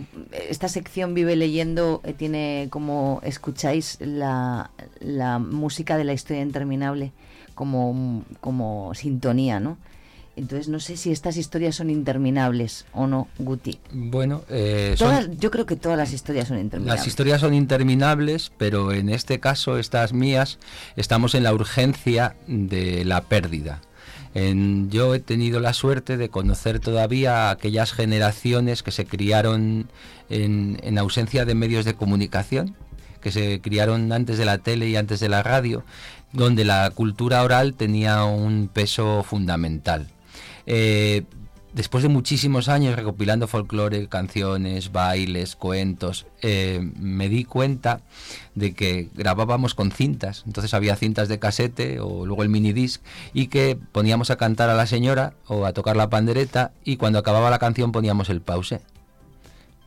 [0.49, 7.13] esta sección Vive Leyendo eh, tiene como, escucháis la, la música de la historia interminable
[7.55, 9.79] como, como sintonía, ¿no?
[10.37, 13.79] Entonces no sé si estas historias son interminables o no, Guti.
[13.91, 17.01] bueno eh, son- yo creo que todas las historias son interminables.
[17.01, 20.59] Las historias son interminables, pero en este caso, estas mías,
[20.97, 23.81] estamos en la urgencia de la pérdida.
[24.35, 29.89] En- yo he tenido la suerte de conocer todavía a aquellas generaciones que se criaron
[30.29, 32.77] en, en ausencia de medios de comunicación,
[33.23, 35.83] que se criaron antes de la tele y antes de la radio,
[36.35, 40.09] donde la cultura oral tenía un peso fundamental.
[40.67, 41.25] Eh,
[41.77, 48.01] después de muchísimos años recopilando folclore, canciones, bailes, cuentos, eh, me di cuenta
[48.55, 50.43] de que grabábamos con cintas.
[50.47, 53.03] Entonces había cintas de casete o luego el minidisc
[53.35, 57.19] y que poníamos a cantar a la señora o a tocar la pandereta y cuando
[57.19, 58.81] acababa la canción poníamos el pause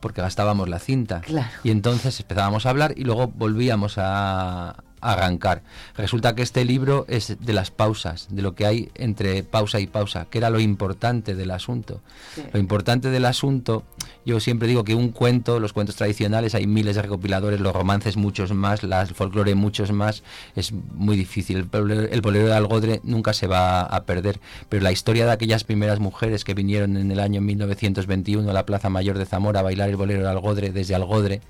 [0.00, 1.20] porque gastábamos la cinta.
[1.20, 1.50] Claro.
[1.62, 5.62] Y entonces empezábamos a hablar y luego volvíamos a, a arrancar.
[5.96, 9.86] Resulta que este libro es de las pausas, de lo que hay entre pausa y
[9.86, 12.00] pausa, que era lo importante del asunto.
[12.34, 12.42] Sí.
[12.52, 13.84] Lo importante del asunto,
[14.24, 18.16] yo siempre digo que un cuento, los cuentos tradicionales, hay miles de recopiladores, los romances
[18.16, 20.22] muchos más, las folclore muchos más,
[20.56, 21.58] es muy difícil.
[21.58, 25.32] El bolero, el bolero de Algodre nunca se va a perder, pero la historia de
[25.32, 29.60] aquellas primeras mujeres que vinieron en el año 1921 a la Plaza Mayor de Zamora
[29.60, 31.40] a bailar el bolero de Algodre desde Algodre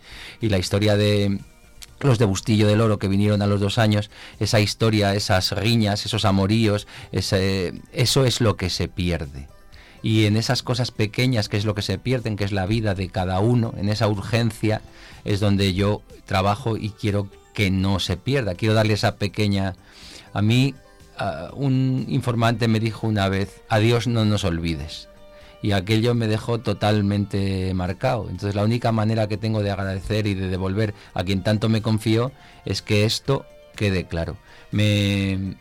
[0.40, 1.38] y la historia de
[2.00, 6.06] los de Bustillo del Oro que vinieron a los dos años, esa historia, esas riñas,
[6.06, 9.48] esos amoríos, ese- eso es lo que se pierde.
[10.02, 12.94] Y en esas cosas pequeñas, que es lo que se pierden, que es la vida
[12.94, 14.80] de cada uno, en esa urgencia,
[15.24, 18.54] es donde yo trabajo y quiero que no se pierda.
[18.54, 19.76] Quiero darle esa pequeña...
[20.32, 20.74] A mí,
[21.52, 25.09] un informante me dijo una vez, adiós, no nos olvides
[25.62, 28.26] y aquello me dejó totalmente marcado.
[28.30, 31.82] Entonces la única manera que tengo de agradecer y de devolver a quien tanto me
[31.82, 32.32] confió
[32.64, 33.44] es que esto
[33.76, 34.36] quede claro.
[34.70, 35.56] Me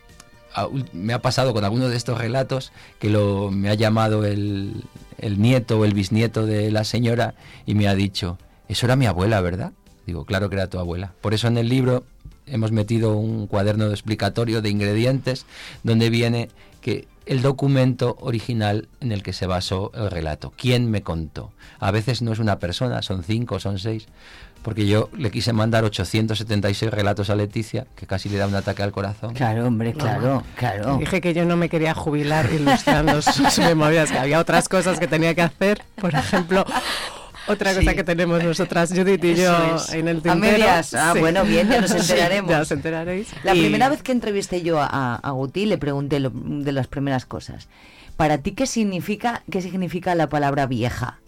[1.13, 4.83] ha pasado con alguno de estos relatos que lo, me ha llamado el,
[5.17, 7.35] el nieto o el bisnieto de la señora
[7.65, 9.73] y me ha dicho, eso era mi abuela, ¿verdad?
[10.05, 11.13] Digo, claro que era tu abuela.
[11.21, 12.03] Por eso en el libro
[12.45, 15.45] hemos metido un cuaderno de explicatorio de ingredientes
[15.83, 16.49] donde viene
[16.81, 20.51] que el documento original en el que se basó el relato.
[20.57, 21.51] ¿Quién me contó?
[21.79, 24.07] A veces no es una persona, son cinco, son seis,
[24.63, 28.81] porque yo le quise mandar 876 relatos a Leticia, que casi le da un ataque
[28.81, 29.35] al corazón.
[29.35, 30.97] Claro, hombre, claro, claro.
[30.97, 35.07] Dije que yo no me quería jubilar ilustrando sus memorias, que había otras cosas que
[35.07, 35.83] tenía que hacer.
[36.01, 36.65] Por ejemplo,
[37.49, 39.93] otra cosa que tenemos nosotras, Judith y yo, es.
[39.93, 40.35] en el A tintero.
[40.37, 40.93] medias.
[40.93, 42.49] Ah, bueno, bien, ya nos Sí, enteraremos.
[42.51, 43.27] ya os enteraréis.
[43.43, 46.87] La Y- primera vez que entrevisté yo a, a Guti le pregunté lo- de las
[46.87, 47.67] primeras cosas.
[48.17, 51.19] ¿Para ti qué significa, qué significa la palabra vieja?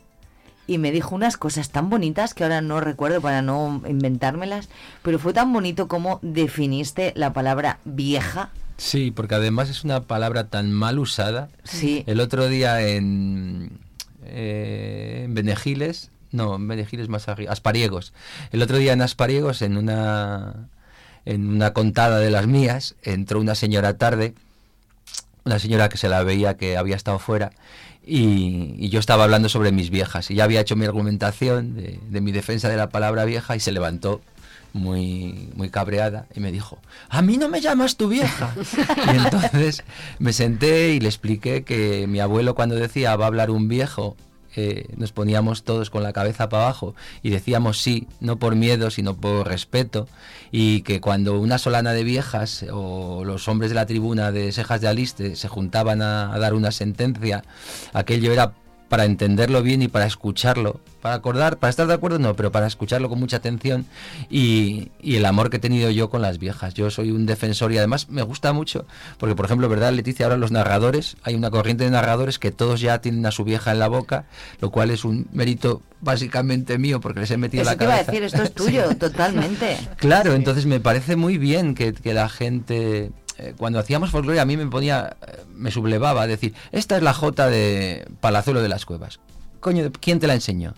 [0.68, 4.70] Y me dijo unas cosas tan bonitas que ahora no recuerdo para no inventármelas,
[5.02, 8.50] pero fue tan bonito como definiste la palabra vieja.
[8.78, 11.50] Sí, porque además es una palabra tan mal usada.
[11.64, 12.04] Sí.
[12.08, 13.72] El otro día en,
[14.32, 18.14] eh, en Benegiles, no, en Benegiles más arriba, Aspariegos.
[18.52, 20.70] El otro día en Aspariegos, en una,
[21.26, 24.34] en una contada de las mías, entró una señora tarde,
[25.44, 27.52] una señora que se la veía que había estado fuera,
[28.04, 30.32] y, yo estaba hablando sobre mis viejas.
[30.32, 33.72] Y ya había hecho mi argumentación de mi defensa de la palabra vieja y se
[33.72, 34.22] levantó
[34.74, 36.80] muy, muy cabreada y me dijo,
[37.10, 38.54] a mí no me llamas tu vieja.
[39.14, 39.84] y entonces
[40.20, 44.16] me senté y le expliqué que mi abuelo cuando decía va a hablar un viejo,
[44.56, 48.90] eh, nos poníamos todos con la cabeza para abajo y decíamos sí, no por miedo,
[48.92, 50.08] sino por respeto,
[50.52, 54.82] y que cuando una solana de viejas o los hombres de la tribuna de Cejas
[54.82, 57.44] de Aliste se juntaban a, a dar una sentencia,
[57.94, 58.54] aquello era
[58.92, 62.68] para entenderlo bien y para escucharlo, para acordar, para estar de acuerdo no, pero para
[62.68, 63.86] escucharlo con mucha atención
[64.30, 66.74] y, y el amor que he tenido yo con las viejas.
[66.74, 68.86] Yo soy un defensor y además me gusta mucho,
[69.18, 70.26] porque por ejemplo, ¿verdad, Leticia?
[70.26, 73.72] Ahora los narradores, hay una corriente de narradores que todos ya tienen a su vieja
[73.72, 74.26] en la boca,
[74.60, 77.94] lo cual es un mérito básicamente mío, porque les he metido Eso la te iba
[77.94, 78.12] a cabeza.
[78.12, 79.78] decir, esto es tuyo, totalmente.
[79.96, 83.12] Claro, entonces me parece muy bien que, que la gente,
[83.42, 85.16] eh, cuando hacíamos folclore, a mí me ponía,
[85.54, 89.20] me sublevaba a decir, esta es la Jota de Palazuelo de las Cuevas.
[89.60, 90.74] Coño, ¿quién te la enseñó?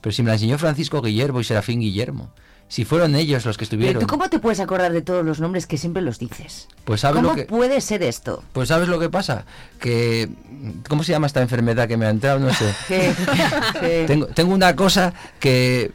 [0.00, 2.30] Pero si me la enseñó Francisco Guillermo y Serafín Guillermo.
[2.70, 4.00] Si fueron ellos los que Pero estuvieron.
[4.02, 6.68] ¿tú cómo te puedes acordar de todos los nombres que siempre los dices?
[6.84, 7.44] Pues sabes ¿Cómo lo que.
[7.46, 8.44] puede ser esto?
[8.52, 9.46] Pues sabes lo que pasa,
[9.80, 10.28] que
[10.86, 12.38] ¿cómo se llama esta enfermedad que me ha entrado?
[12.38, 12.74] No sé.
[14.06, 15.92] Tengo, tengo una cosa que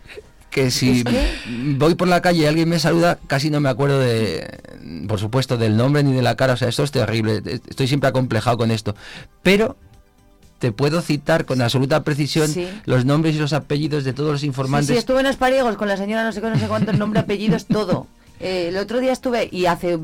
[0.53, 1.03] que si
[1.77, 4.47] voy por la calle y alguien me saluda, casi no me acuerdo de,
[5.07, 6.53] por supuesto, del nombre ni de la cara.
[6.53, 7.41] O sea, esto es terrible.
[7.45, 8.95] Estoy siempre acomplejado con esto.
[9.41, 9.75] Pero
[10.59, 12.67] te puedo citar con absoluta precisión Sí.
[12.85, 14.87] los nombres y los apellidos de todos los informantes.
[14.89, 17.65] sí, estuve en Espariegos con la señora no sé qué, no sé cuántos nombre, apellidos,
[17.65, 18.07] todo.
[18.39, 19.97] Eh, el otro día estuve, y hace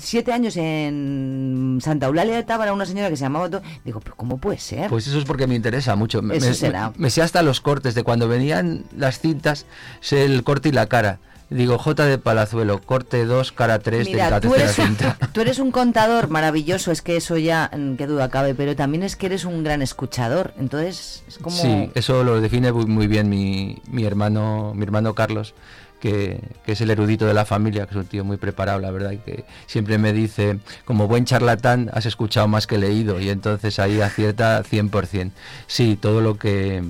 [0.00, 3.48] siete años en Santa Eulalia de Tábara, una señora que se llamaba...
[3.84, 4.88] Digo, pero ¿cómo puede ser?
[4.90, 6.20] Pues eso es porque me interesa mucho.
[6.20, 6.92] Me, Eso me- será.
[6.96, 9.66] me sé hasta los cortes de cuando venían las cintas,
[10.00, 11.20] sé el corte y la cara.
[11.48, 15.16] Digo, J de Palazuelo, corte 2, cara 3 de la tú eres, cinta.
[15.32, 19.02] tú eres un contador maravilloso, es que eso ya, mm, qué duda cabe, pero también
[19.02, 21.56] es que eres un gran escuchador, entonces es como...
[21.56, 25.54] Sí, eso lo define muy, muy bien mi, mi hermano, mi hermano Carlos,
[26.00, 28.90] que, que es el erudito de la familia, que es un tío muy preparado, la
[28.90, 33.30] verdad, y que siempre me dice, como buen charlatán, has escuchado más que leído, y
[33.30, 35.30] entonces ahí acierta 100%.
[35.66, 36.82] Sí, todo lo que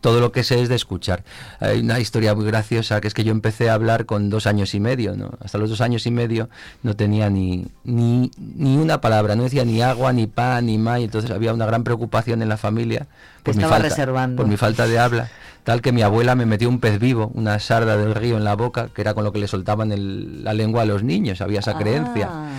[0.00, 1.24] todo lo que sé es de escuchar.
[1.60, 4.74] Hay una historia muy graciosa que es que yo empecé a hablar con dos años
[4.74, 5.32] y medio, ¿no?
[5.40, 6.48] Hasta los dos años y medio
[6.82, 11.00] no tenía ni, ni, ni una palabra, no decía ni agua, ni pan, ni más,
[11.00, 13.08] y entonces había una gran preocupación en la familia
[13.42, 14.36] por mi, falta, reservando.
[14.36, 15.30] por mi falta de habla,
[15.64, 18.54] tal que mi abuela me metió un pez vivo, una sarda del río en la
[18.56, 21.60] boca, que era con lo que le soltaban el- la lengua a los niños, había
[21.60, 22.28] esa creencia.
[22.30, 22.50] Ah.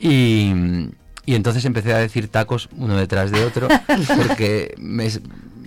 [0.00, 0.52] Y,
[1.24, 3.68] y entonces empecé a decir tacos uno detrás de otro,
[4.16, 5.08] porque me-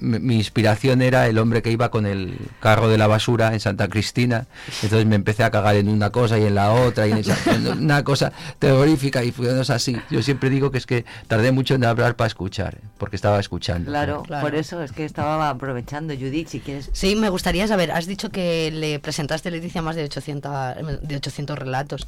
[0.02, 3.60] me- mi inspiración era el hombre que iba con el carro de la basura en
[3.60, 4.47] Santa Cristina.
[4.84, 7.38] Entonces me empecé a cagar en una cosa y en la otra, y en esa-
[7.56, 9.97] en una cosa terrorífica y fue así.
[10.10, 13.89] Yo siempre digo que es que tardé mucho en hablar para escuchar, porque estaba escuchando.
[13.89, 16.89] Claro, por eso es que estaba aprovechando, Judith, si quieres...
[16.93, 21.58] Sí, me gustaría saber, has dicho que le presentaste, Leticia, más de 800, de 800
[21.58, 22.08] relatos.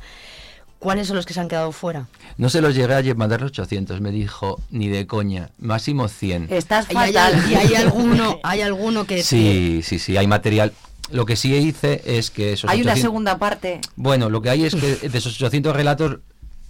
[0.82, 2.08] ¿Cuáles son los que se han quedado fuera?
[2.38, 6.48] No se los llegué a mandar los 800, me dijo, ni de coña, máximo 100.
[6.50, 7.52] Estás ¿Y hay, fatal.
[7.52, 9.22] y hay alguno, hay alguno que...
[9.22, 10.74] Sí, sí, sí, hay material.
[11.12, 13.80] Lo que sí hice es que esos Hay una 800 segunda parte.
[13.96, 16.18] Bueno, lo que hay es que de esos 800 relatos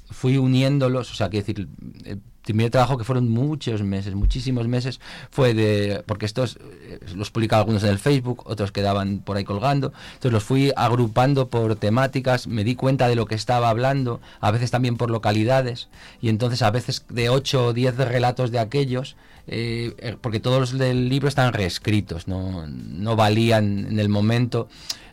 [0.09, 1.69] fui uniéndolos, o sea, quiero decir,
[2.03, 2.19] el
[2.51, 4.99] primer trabajo que fueron muchos meses, muchísimos meses,
[5.29, 9.43] fue de, porque estos eh, los publicaba algunos en el Facebook, otros quedaban por ahí
[9.43, 14.19] colgando, entonces los fui agrupando por temáticas, me di cuenta de lo que estaba hablando,
[14.41, 15.87] a veces también por localidades,
[16.21, 19.15] y entonces a veces de 8 o 10 relatos de aquellos,
[19.47, 24.67] eh, eh, porque todos los del libro están reescritos, no, no valían en el momento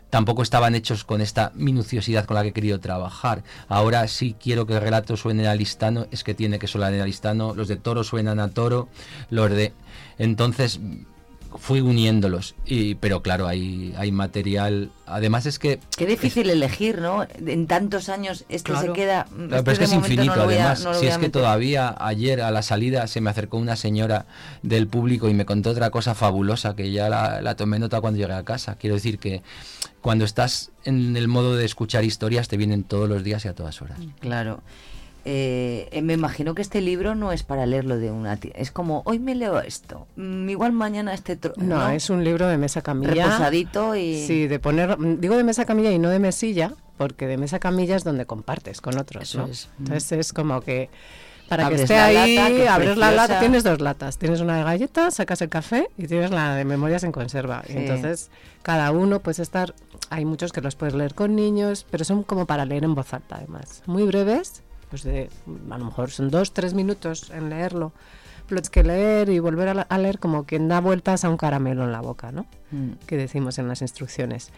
[0.09, 3.43] tampoco estaban hechos con esta minuciosidad con la que he querido trabajar.
[3.67, 7.05] Ahora sí quiero que el relato suene a listano, es que tiene que sonar a
[7.05, 8.87] listano, los de toro suenan a toro,
[9.29, 9.73] los de...
[10.17, 10.79] Entonces
[11.57, 14.91] fui uniéndolos, y, pero claro, hay, hay material...
[15.07, 15.79] Además es que...
[15.97, 17.25] Qué difícil elegir, ¿no?
[17.43, 18.93] En tantos años este se Claro.
[18.93, 19.23] queda...
[19.25, 20.83] Claro, este pero es que es infinito, no a- además.
[20.83, 24.27] no si es que todavía ayer a la salida se me acercó una señora
[24.61, 28.19] del público y me contó otra cosa fabulosa que ya la, la tomé nota cuando
[28.19, 28.75] llegué a casa.
[28.75, 29.41] Quiero decir que
[30.01, 33.53] cuando estás en el modo de escuchar historias te vienen todos los días y a
[33.53, 33.99] todas horas.
[34.19, 34.61] Claro.
[35.25, 38.53] Eh, eh, me imagino que este libro no es para leerlo de una tía.
[38.55, 41.39] Es como, hoy me leo esto, mm, igual mañana este...
[41.39, 43.13] tro- No, es un libro de mesa camilla.
[43.25, 44.25] Reposadito y...
[44.25, 47.59] Sí, de poner, mm, digo de mesa camilla y no de mesilla, porque de mesa
[47.59, 49.47] camilla es donde compartes con otros, Eso ¿no?
[49.47, 49.69] es.
[49.79, 50.89] Entonces es como que
[51.49, 54.63] para Abres que esté ahí, lata, abres la lata, tienes dos latas, tienes una de
[54.63, 57.63] galletas, sacas el café y tienes la de memorias en conserva.
[57.67, 58.29] Y entonces
[58.61, 59.73] cada uno puede estar,
[60.09, 63.13] hay muchos que los puedes leer con niños, pero son como para leer en voz
[63.13, 65.29] alta además, muy breves, pues de,
[65.71, 67.91] a lo mejor son dos, tres minutos en leerlo.
[68.47, 71.29] Pero es que leer y volver a, la- a leer como quien da vueltas a
[71.29, 72.47] un caramelo en la boca, ¿no?
[72.71, 72.93] Mm.
[73.05, 74.49] que decimos en las instrucciones.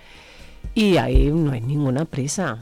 [0.74, 2.60] Y ahí no hay ninguna prisa.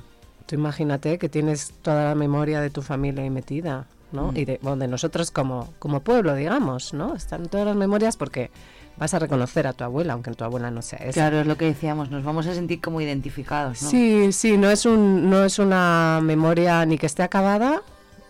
[0.47, 4.31] Tú imagínate que tienes toda la memoria de tu familia ahí metida, ¿no?
[4.31, 4.37] Mm.
[4.37, 7.15] Y de, bueno, de nosotros como, como pueblo, digamos, ¿no?
[7.15, 8.51] Están todas las memorias porque
[8.97, 11.13] vas a reconocer a tu abuela, aunque tu abuela no sea esa.
[11.13, 13.89] Claro, es lo que decíamos, nos vamos a sentir como identificados, ¿no?
[13.89, 17.81] Sí, sí, no es, un, no es una memoria ni que esté acabada,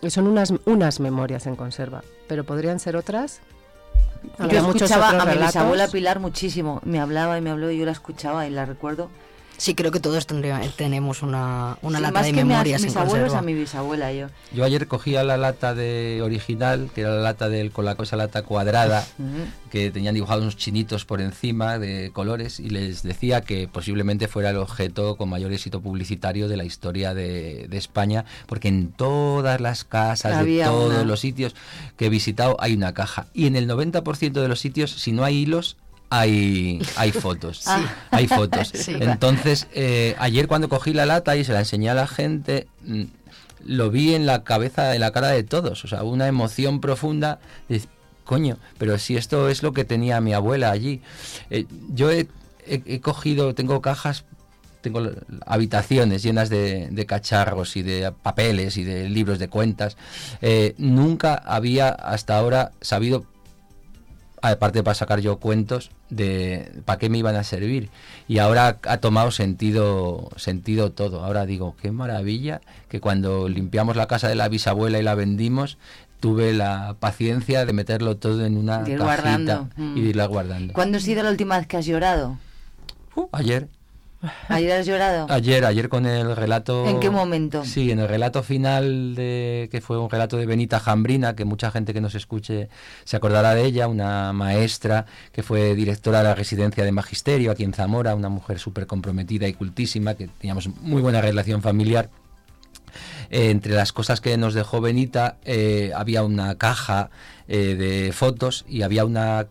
[0.08, 3.40] son unas, unas memorias en conserva, pero podrían ser otras.
[4.22, 6.80] Yo Habrá muchos escuchaba a mi bisabuela Pilar muchísimo.
[6.84, 9.10] Me hablaba y me habló y yo la escuchaba y la recuerdo.
[9.60, 12.98] Sí, creo que todos tendría- tenemos una, una Sí, lata más de memorias mis en
[13.02, 14.28] abuelos a mi bisabuela yo.
[14.54, 18.16] Yo ayer cogía la lata de original, que era la lata del, con la cosa
[18.16, 19.06] lata cuadrada,
[19.70, 24.48] que tenían dibujados unos chinitos por encima de colores, y les decía que posiblemente fuera
[24.48, 29.60] el objeto con mayor éxito publicitario de la historia de, de España, porque en todas
[29.60, 31.04] las casas, de Había todos una.
[31.04, 31.54] los sitios
[31.98, 33.26] que he visitado, hay una caja.
[33.34, 35.76] Y en el 90% de los sitios, si no hay hilos,
[36.10, 37.62] hay, hay fotos.
[37.66, 37.82] Ah.
[38.10, 38.68] Hay fotos.
[38.74, 38.94] Sí.
[39.00, 43.04] Entonces, eh, ayer cuando cogí la lata y se la enseñé a la gente, mm,
[43.64, 45.84] lo vi en la cabeza, en la cara de todos.
[45.84, 47.38] O sea, una emoción profunda.
[47.68, 47.82] de,
[48.24, 51.00] coño, pero si esto es lo que tenía mi abuela allí.
[51.50, 52.28] Eh, yo he,
[52.66, 54.24] he- he cogido, tengo cajas
[54.82, 55.02] tengo
[55.44, 59.98] habitaciones llenas de, de cacharros y de papeles y de libros de cuentas.
[60.40, 63.26] Eh, nunca había hasta ahora sabido
[64.42, 67.90] aparte para sacar yo cuentos de para qué me iban a servir
[68.28, 74.06] y ahora ha tomado sentido sentido todo ahora digo qué maravilla que cuando limpiamos la
[74.06, 75.78] casa de la bisabuela y la vendimos
[76.20, 79.96] tuve la paciencia de meterlo todo en una De ir cajita guardando, mm.
[79.96, 82.38] y de irla guardando ¿Cuándo ha sido la última vez que has llorado?
[83.32, 83.68] ayer
[84.48, 85.26] ¿Ayer has llorado?
[85.30, 86.86] Ayer, ayer con el relato...
[86.86, 87.64] ¿En qué momento?
[87.64, 91.70] Sí, en el relato final, de que fue un relato de Benita Jambrina, que mucha
[91.70, 92.68] gente que nos escuche
[93.04, 97.64] se acordará de ella, una maestra que fue directora de la residencia de magisterio aquí
[97.64, 102.10] en Zamora, una mujer súper comprometida y cultísima, que teníamos muy buena relación familiar.
[103.30, 107.10] Eh, entre las cosas que nos dejó Benita eh, había una caja
[107.48, 109.46] eh, de fotos y había una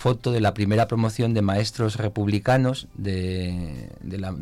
[0.00, 4.34] foto de la primera promoción de maestros republicanos, de, la-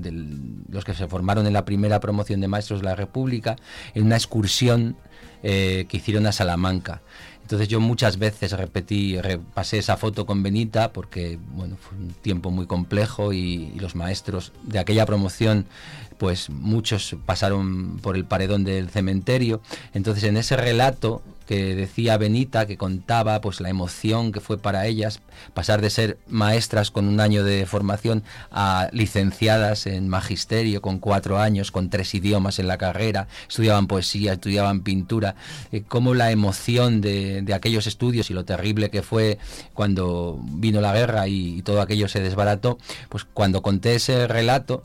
[0.71, 3.57] los que se formaron en la primera promoción de maestros de la República,
[3.95, 4.97] en una excursión
[5.43, 7.03] eh, que hicieron a Salamanca.
[7.43, 12.51] Entonces yo muchas veces repetí, repasé esa foto con Benita porque bueno, fue un tiempo
[12.53, 15.65] muy complejo y los maestros de aquella promoción
[16.19, 19.61] pues muchos pasaron por el paredón del cementerio.
[19.93, 24.87] Entonces en ese relato que decía Benita, que contaba pues la emoción que fue para
[24.87, 25.21] ellas
[25.55, 31.39] pasar de ser maestras con un año de formación a licenciadas en magisterio con cuatro
[31.39, 35.37] años, con tres idiomas en la carrera, estudiaban poesía, estudiaban pintura,
[35.73, 39.39] eh, cómo la emoción de, de aquellos estudios y lo terrible que fue
[39.73, 42.77] cuando vino la guerra y, y todo aquello se desbarató,
[43.09, 44.85] pues cuando conté ese relato,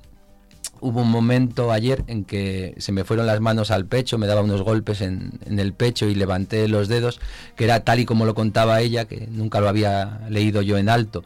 [0.84, 4.42] hubo un momento ayer en que se me fueron las manos al pecho, me daba
[4.42, 7.22] unos golpes en, el pecho y levanté los dedos,
[7.56, 10.90] que era tal y como lo contaba ella, que nunca lo había leído yo en
[10.90, 11.24] alto.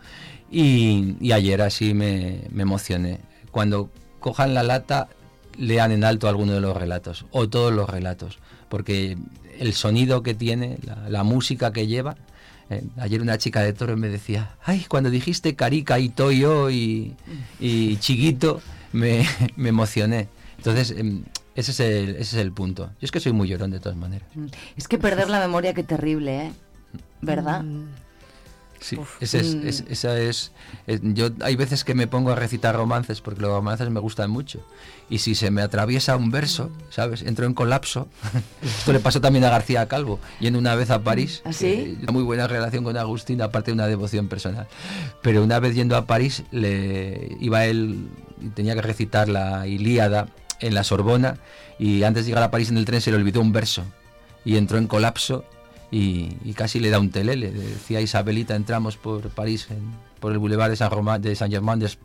[0.52, 3.20] Y, ayer así me, me emocioné.
[3.50, 3.90] Cuando
[4.20, 5.08] cojan la lata,
[5.58, 8.38] lean en alto alguno de los relatos, o todos los relatos,
[8.70, 9.18] porque
[9.58, 10.78] el sonido que tiene,
[11.10, 12.16] la, música que lleva,
[12.70, 17.16] eh, ayer una chica de toro me decía, ay, cuando dijiste Carica y Toyo y,
[17.60, 18.62] y Chiquito,
[18.94, 19.26] me,
[19.56, 20.28] me emocioné.
[20.58, 21.24] Entonces, em,
[21.56, 22.88] ese es, el, ese es el punto.
[23.00, 24.28] Yo es que soy muy llorón de todas maneras.
[24.36, 24.46] Mm.
[24.78, 26.52] Es que perder la memoria, qué terrible, ¿eh?
[27.22, 27.64] ¿Verdad?
[28.80, 30.52] Sí, ese es, es- esa es,
[30.86, 34.30] es- Yo hay veces que me pongo a recitar romances porque los romances me gustan
[34.30, 34.64] mucho.
[35.10, 37.24] Y si se me atraviesa un verso, ¿sabes?
[37.24, 38.08] Entro en colapso.
[38.62, 41.42] Esto le pasó también a García Calvo, yendo una vez a París.
[41.44, 41.96] ¿Ah, sí?
[41.98, 44.68] que Una muy buena relación con Agustín, aparte de una devoción personal.
[45.24, 50.28] Pero una vez yendo a París, le iba él y tenía que recitar la Ilíada
[50.60, 51.38] en la Sorbona.
[51.80, 53.84] Y antes de llegar a París en el tren se le olvidó un verso.
[54.46, 55.44] Y entró en colapso
[55.92, 57.52] y, y casi le da un telele.
[57.52, 61.36] Le decía a Isabelita, entramos por París, en- por el boulevard de San, Roma- de
[61.36, 61.96] San Germain des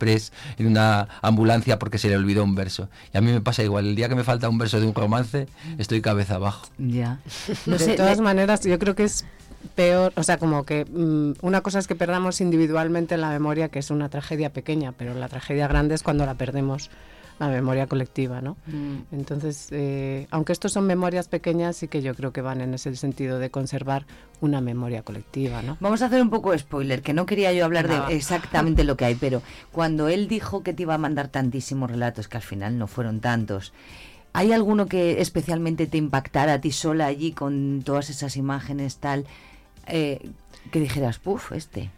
[0.59, 2.87] en una ambulancia porque se le olvidó un verso.
[3.11, 4.93] Y a mí me pasa igual, el día que me falta un verso de un
[4.93, 5.47] romance,
[5.79, 6.67] estoy cabeza abajo.
[6.77, 7.17] Ya.
[7.65, 9.25] de todas maneras, yo creo que es
[9.75, 13.79] peor, o sea, como que mm, una cosa es que perdamos individualmente la memoria, que
[13.79, 16.89] es una tragedia pequeña, pero la tragedia grande es cuando la perdemos
[17.39, 18.57] la memoria colectiva, ¿no?
[18.67, 19.15] Mm.
[19.15, 22.95] Entonces, eh, aunque estos son memorias pequeñas, sí que yo creo que van en ese
[22.95, 24.05] sentido de conservar
[24.39, 25.75] una memoria colectiva, ¿no?
[25.79, 28.07] Vamos a hacer un poco de spoiler, que no quería yo hablar No.
[28.07, 29.41] de exactamente lo que hay, pero
[29.71, 33.19] cuando él dijo que te iba a mandar tantísimos relatos, que al final no fueron
[33.19, 33.73] tantos,
[34.33, 39.25] ¿hay alguno que especialmente te impactara a ti sola allí con todas esas imágenes tal,
[39.87, 40.29] eh,
[40.71, 41.89] que dijeras, puf, este?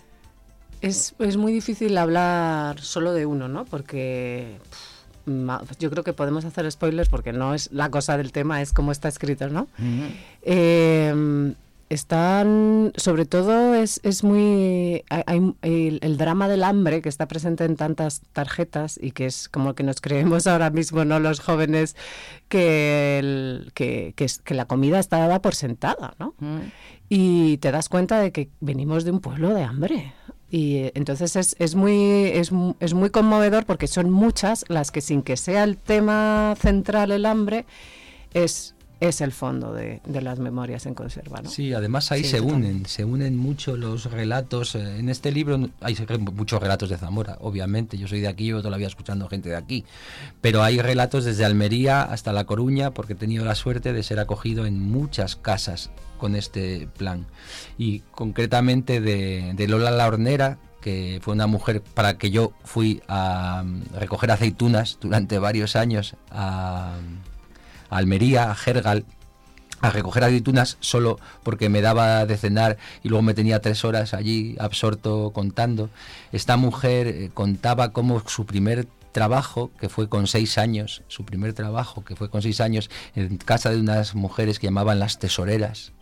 [0.81, 3.65] Es, es muy difícil hablar solo de uno, ¿no?
[3.65, 4.95] Porque pff,
[5.79, 8.91] yo creo que podemos hacer spoilers porque no es la cosa del tema, es cómo
[8.91, 9.67] está escrito, ¿no?
[10.43, 11.53] Eh,
[11.89, 15.03] están, sobre todo, es, es muy.
[15.09, 19.25] Hay, hay el, el drama del hambre que está presente en tantas tarjetas y que
[19.27, 21.19] es como que nos creemos ahora mismo, ¿no?
[21.19, 21.95] Los jóvenes,
[22.49, 26.33] que, el- que, que, que la comida está dada por sentada, ¿no?
[27.09, 30.13] Y te das cuenta de que venimos de un pueblo de hambre.
[30.49, 31.93] Y eh, entonces es, es, muy,
[32.33, 37.11] es, es muy conmovedor porque son muchas las que sin que sea el tema central
[37.11, 37.65] el hambre,
[38.33, 41.41] es, es el fondo de, de las memorias en conserva.
[41.41, 41.50] ¿no?
[41.50, 44.76] Sí, además ahí Sí, se unen, se unen mucho los relatos.
[44.76, 45.96] eh, En este libro hay
[46.34, 47.98] muchos relatos de Zamora, obviamente.
[47.98, 49.86] Yo soy de aquí, yo todavía escuchando gente de aquí.
[50.41, 54.20] Pero hay relatos desde Almería hasta La Coruña, porque he tenido la suerte de ser
[54.20, 57.26] acogido en muchas casas con este plan.
[57.78, 63.02] Y concretamente de, de Lola la Hornera, que fue una mujer para que yo fui
[63.08, 66.96] a mm, recoger aceitunas durante varios años a,
[67.89, 69.05] Almería, a Gergal,
[69.81, 74.13] a recoger aceitunas solo porque me daba de cenar y luego me tenía tres horas
[74.13, 75.89] allí absorto contando.
[76.31, 81.53] Esta mujer eh, contaba cómo su primer trabajo, que fue con seis años, su primer
[81.53, 85.93] trabajo, que fue con seis años, en casa de unas mujeres que llamaban las tesoreras.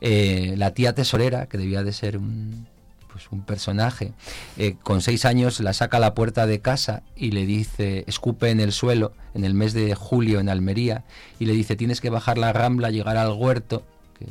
[0.00, 2.66] Eh, la tía tesorera, que debía de ser un,
[3.12, 4.12] pues un personaje,
[4.56, 8.50] eh, con seis años la saca a la puerta de casa y le dice, escupe
[8.50, 11.04] en el suelo, en el mes de julio en Almería,
[11.38, 13.82] y le dice, tienes que bajar la rambla, llegar al huerto,
[14.18, 14.26] que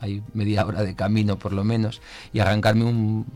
[0.00, 2.00] hay media hora de camino por lo menos,
[2.32, 3.26] y arrancarme un,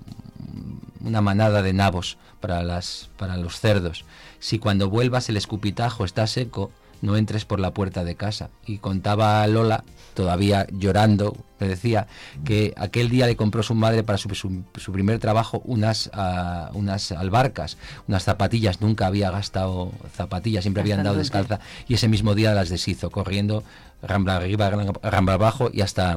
[1.01, 4.05] una manada de nabos para, las, para los cerdos.
[4.41, 6.71] Si cuando vuelvas el escupitajo está seco,
[7.03, 8.51] no entres por la puerta de casa.
[8.67, 9.85] Y contaba a Lola,
[10.15, 12.07] todavía llorando, me decía
[12.45, 16.71] que aquel día le compró su madre para su, su- su primer trabajo unas, ah,
[16.75, 17.77] unas albarcas,
[18.09, 18.81] unas zapatillas.
[18.81, 21.61] Nunca había gastado zapatillas, siempre había andado descalza.
[21.89, 23.63] Y ese mismo día las deshizo, corriendo,
[24.03, 24.71] rambla arriba,
[25.03, 26.17] rambla abajo y hasta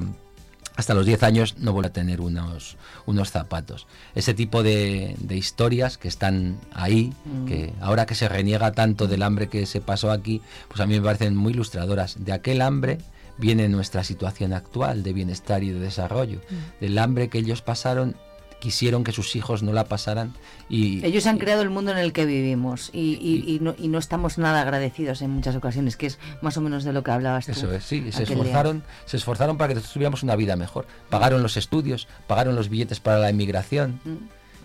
[0.75, 3.87] hasta los 10 años no vuelve a tener unos, unos zapatos.
[4.15, 7.45] Ese tipo de, de historias que están ahí, Mm.
[7.45, 10.95] que ahora que se reniega tanto del hambre que se pasó aquí, pues a mí
[10.95, 12.15] me parecen muy ilustradoras.
[12.23, 12.97] De aquel hambre
[13.37, 16.39] viene nuestra situación actual de bienestar y de desarrollo.
[16.79, 18.15] Del hambre que ellos pasaron,
[18.61, 20.33] quisieron que sus hijos no la pasaran
[20.69, 21.05] y...
[21.05, 23.97] Ellos han creado el mundo en el que vivimos y, y- y no, y no
[23.99, 27.47] estamos nada agradecidos en muchas ocasiones, que es más o menos de lo que hablabas
[27.47, 27.51] tú.
[27.51, 28.35] Eso es, sí, se día.
[28.35, 30.87] esforzaron, se esforzaron para que tuviéramos una vida mejor.
[31.09, 33.99] Pagaron los estudios, pagaron los billetes para la inmigración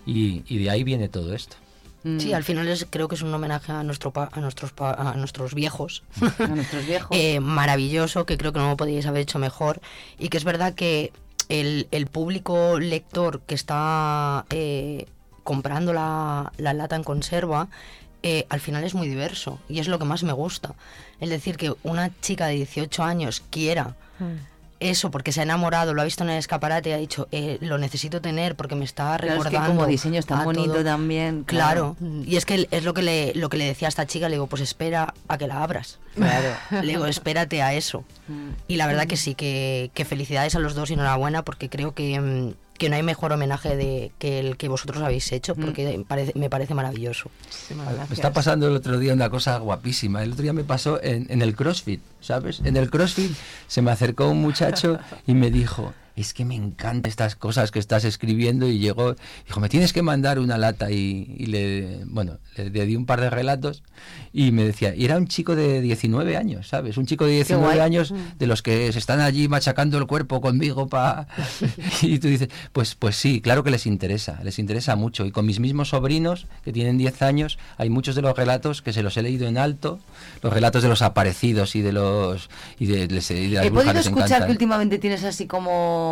[0.06, 1.56] y, y de ahí viene todo esto.
[2.18, 4.92] Sí, al final es, creo que es un homenaje a, nuestro pa- a, nuestros pa-
[4.94, 6.04] a nuestros viejos.
[6.38, 7.08] A nuestros viejos.
[7.18, 9.80] Eh, maravilloso, que creo que no lo podíais haber hecho mejor.
[10.16, 11.12] Y que es verdad que
[11.48, 15.06] el, público lector que está eh,
[15.44, 17.68] comprando la, la lata en conserva,
[18.22, 19.60] eh, al final es muy diverso.
[19.68, 20.74] Y es lo que más me gusta.
[21.20, 23.94] Es decir, que una chica de 18 años quiera
[24.80, 27.58] eso porque se ha enamorado, lo ha visto en el escaparate y ha dicho, eh,
[27.60, 29.68] lo necesito tener porque me está Claro, es que recordando.
[29.74, 30.84] como diseño es tan a bonito todo".
[30.84, 31.96] también, Claro.
[31.98, 32.22] claro.
[32.24, 34.34] Y es que es lo que le, lo que le decía a esta chica, le
[34.36, 35.98] digo, pues espera a que la abras.
[36.14, 36.48] Claro.
[36.70, 38.02] Le digo, espérate a eso.
[38.68, 41.92] Y la verdad que sí, que, que felicidades a los dos y enhorabuena porque creo
[41.94, 46.02] que, mm, que no hay mejor homenaje de, que el que vosotros habéis hecho porque
[46.06, 47.30] parece- me parece maravilloso.
[48.08, 50.22] Me está pasando el otro día una cosa guapísima.
[50.22, 52.60] El otro día me pasó en, en el CrossFit, ¿sabes?
[52.64, 53.32] En el CrossFit
[53.66, 57.78] se me acercó un muchacho y me dijo, es que me encantan estas cosas que
[57.78, 59.14] estás escribiendo y llegó,
[59.46, 63.04] dijo, me tienes que mandar una lata y, y le, bueno, le, le di un
[63.04, 63.82] par de relatos
[64.32, 66.96] y me decía, y era un chico de 19 años, ¿sabes?
[66.96, 67.80] Un chico de 19 guay.
[67.80, 71.26] años de los que se están allí machacando el cuerpo conmigo para...
[72.02, 75.24] y tú dices, pues, pues sí, claro que les interesa, les interesa mucho.
[75.26, 78.92] Y con mis mismos sobrinos, que tienen 10 años, hay muchos de los relatos que
[78.92, 80.00] se los he leído en alto,
[80.42, 82.48] los relatos de los aparecidos y de los...
[82.78, 84.46] Y de, de las He podido escuchar encantan.
[84.46, 86.05] que últimamente tienes así como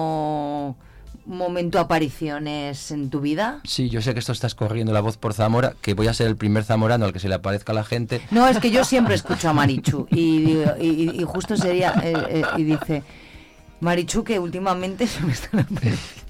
[1.26, 3.60] momento apariciones en tu vida.
[3.64, 6.26] Sí, yo sé que esto estás corriendo la voz por Zamora, que voy a ser
[6.26, 8.20] el primer zamorano al que se le aparezca a la gente.
[8.30, 12.64] No, es que yo siempre escucho a Marichu y, y justo sería eh, eh, y
[12.64, 13.02] dice
[13.80, 16.23] Marichu que últimamente se me están apareciendo.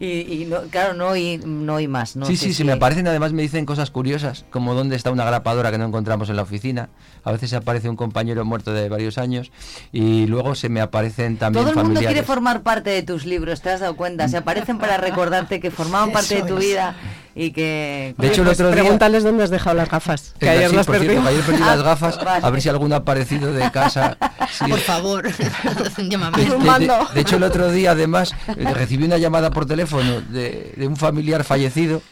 [0.00, 0.06] Y,
[0.42, 2.72] y no, claro no y no y más no sí, sé sí, si- sí, me
[2.72, 6.36] aparecen, además me dicen cosas curiosas, como dónde está una grapadora que no encontramos en
[6.36, 6.88] la oficina.
[7.24, 9.50] A veces se aparece un compañero muerto de varios años
[9.92, 13.60] y luego se me aparecen también todo el mundo quiere formar parte de tus libros,
[13.62, 14.28] ¿te has dado cuenta?
[14.28, 16.60] Se aparecen para recordarte que formaban parte de tu es.
[16.66, 16.94] vida
[17.36, 18.14] y que...
[18.18, 20.34] De hecho, el otro día- Pregúntales dónde has dejado las gafas.
[20.38, 21.06] Que Es ayer las cierto, perdí.
[21.22, 22.46] que ayer perdí las gafas, Vale.
[22.46, 24.16] a ver si alguno ha aparecido de casa.
[24.54, 24.66] Sí.
[24.70, 25.24] Por favor,
[25.98, 26.36] llámame.
[26.38, 30.20] De, de- de- de hecho, el otro día, además, eh, recibí una llamada por teléfono
[30.20, 32.02] de, de un familiar fallecido.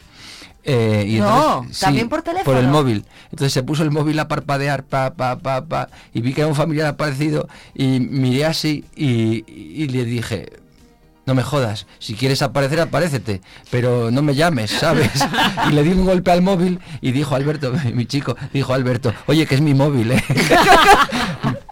[0.64, 2.68] eh, y No, entonces- ¿también por Por el teléfono?
[2.68, 3.04] móvil.
[3.30, 6.48] Entonces se puso el móvil a parpadear, pa, pa, pa, pa, y vi que era
[6.48, 10.48] un familiar aparecido, y miré así y, y le dije,
[11.32, 15.10] no me jodas, si quieres aparecer, aparécete, pero no me llames, ¿sabes?
[15.66, 19.46] Y le di un golpe al móvil y dijo Alberto, mi chico, dijo Alberto, oye,
[19.46, 20.24] que es mi móvil, ¿eh?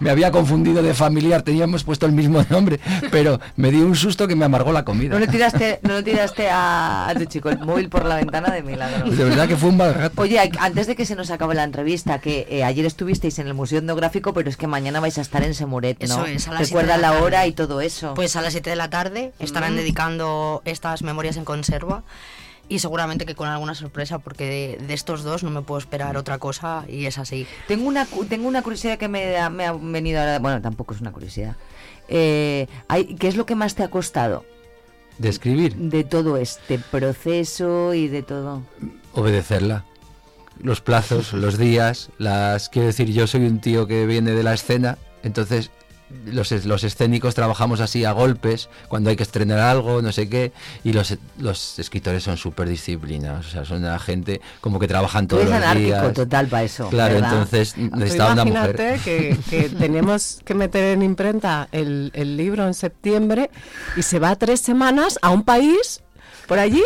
[0.01, 2.81] Me había confundido de familiar, teníamos puesto el mismo nombre,
[3.11, 5.13] pero me dio un susto que me amargó la comida.
[5.13, 8.51] No le tiraste, no le tiraste a, a tu chico el móvil por la ventana
[8.51, 9.11] de milagro.
[9.11, 10.23] De verdad que fue un mal rato.
[10.23, 13.53] Oye, antes de que se nos acabe la entrevista, que eh, ayer estuvisteis en el
[13.53, 16.25] Museo Etnográfico, pero es que mañana vais a estar en Semuret, ¿no?
[16.25, 18.15] Eso es, a las Recuerda siete de la la hora y todo eso.
[18.15, 22.03] Pues a las 7 de la tarde estarán dedicando estas memorias en conserva
[22.69, 26.17] y seguramente que con alguna sorpresa porque de, de estos dos no me puedo esperar
[26.17, 27.47] otra cosa y es así.
[27.67, 30.39] Tengo una, tengo una curiosidad que me, ha- me ha venido ahora.
[30.39, 31.57] Bueno, tampoco es una curiosidad.
[32.09, 34.45] Eh, hay- ¿Qué es lo que más te ha costado
[35.19, 38.63] De escribir, de todo este proceso y de todo?
[39.15, 39.85] obedecerla.
[40.63, 42.69] Los plazos, los días, las...
[42.69, 45.71] Quiero decir, yo soy un tío que viene de la escena, entonces
[46.27, 50.29] los, es- los escénicos trabajamos así a golpes, cuando hay que estrenar algo, no sé
[50.29, 50.53] qué,
[50.85, 55.27] y los, los escritores son súper disciplinados, o sea, son una gente como que trabajan
[55.29, 56.13] todos eres los anárquico días.
[56.13, 56.89] total para eso.
[56.89, 57.33] Claro, ¿verdad?
[57.33, 59.01] entonces Tú necesitaba una imagínate mujer.
[59.01, 63.51] que, que tenemos que meter en imprenta el, el libro en septiembre
[63.97, 66.03] y se va tres semanas a un país
[66.47, 66.83] por allí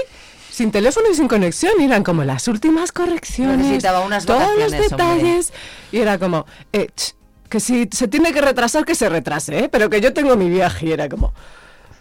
[0.50, 1.72] sin teléfono y sin conexión.
[1.80, 4.80] Y eran como las últimas correcciones, Necesitaba unas todos los hombre.
[4.88, 5.52] detalles.
[5.90, 7.14] Y era como, eh, ch,
[7.48, 9.68] que si se tiene que retrasar, que se retrase, ¿eh?
[9.70, 10.86] pero que yo tengo mi viaje.
[10.86, 11.32] Y era como,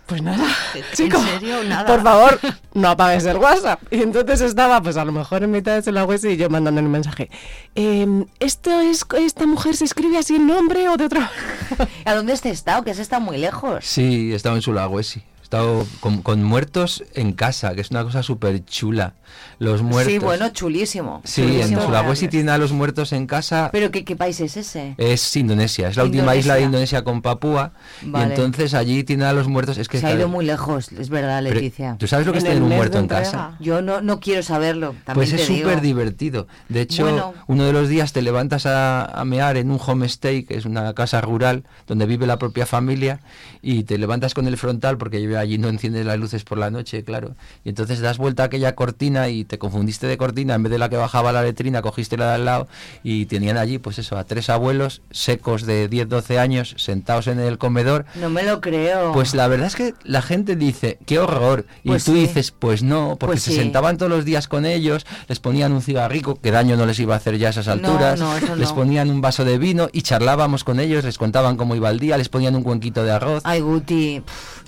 [0.05, 1.63] Pues nada, ¿En chico, serio?
[1.63, 1.85] Nada.
[1.85, 2.39] por favor,
[2.73, 3.81] no apagues el WhatsApp.
[3.91, 6.81] Y entonces estaba, pues a lo mejor en mitad de la web y yo mandando
[6.81, 7.29] un mensaje.
[7.75, 11.31] Em, ¿Esto es, esta mujer se escribe así el nombre o de otra?
[12.05, 12.83] ¿A dónde has estado?
[12.83, 13.85] Que has estado muy lejos.
[13.85, 15.23] Sí, he estado en Sulawesi.
[15.43, 19.13] He estado con, con muertos en casa, que es una cosa súper chula.
[19.59, 20.11] Los muertos.
[20.13, 21.21] Sí, bueno, chulísimo.
[21.25, 21.81] Sí, en chulísimo.
[21.83, 23.69] Sulawesi tiene a los muertos en casa.
[23.71, 24.95] ¿Pero qué, qué país es ese?
[24.97, 27.73] Es Indonesia, es la última isla de Indonesia con Papúa.
[28.03, 28.25] Vale.
[28.25, 29.77] Y entonces allí tiene a los muertos.
[29.77, 31.97] Es que Se ha ido muy lejos, es verdad, Pero, Leticia.
[31.99, 33.57] ¿tú sabes lo que es En tener un muerto en casa?
[33.59, 36.47] Yo no, no quiero saberlo, también Pues te es súper divertido.
[36.69, 37.33] De hecho, Bueno.
[37.47, 40.93] uno de los días te levantas a, a mear en un homestay, que es una
[40.93, 43.19] casa rural donde vive la propia familia,
[43.61, 47.03] y te levantas con el frontal, porque allí no enciendes las luces por la noche,
[47.03, 47.35] claro.
[47.63, 50.77] Y entonces das vuelta a aquella cortina y te confundiste de cortina, en vez de
[50.79, 52.67] la que bajaba la letrina, cogiste la de al lado,
[53.03, 57.39] y tenían allí, pues eso, a tres abuelos secos de 10, 12 años, sentados en
[57.39, 59.11] el comedor, No me lo creo.
[59.13, 61.65] pues la verdad es que la gente dice, qué horror.
[61.83, 62.19] Y Pues tú sí.
[62.21, 63.57] dices, pues no, porque Pues se sí.
[63.57, 67.13] sentaban todos los días con ellos, les ponían un cigarrico, que daño no les iba
[67.13, 68.75] a hacer ya a esas alturas, no, eso les no.
[68.75, 72.17] ponían un vaso de vino y charlábamos con ellos, les contaban cómo iba el día,
[72.17, 73.41] les ponían un cuenquito de arroz.
[73.45, 74.21] Ay, Guti.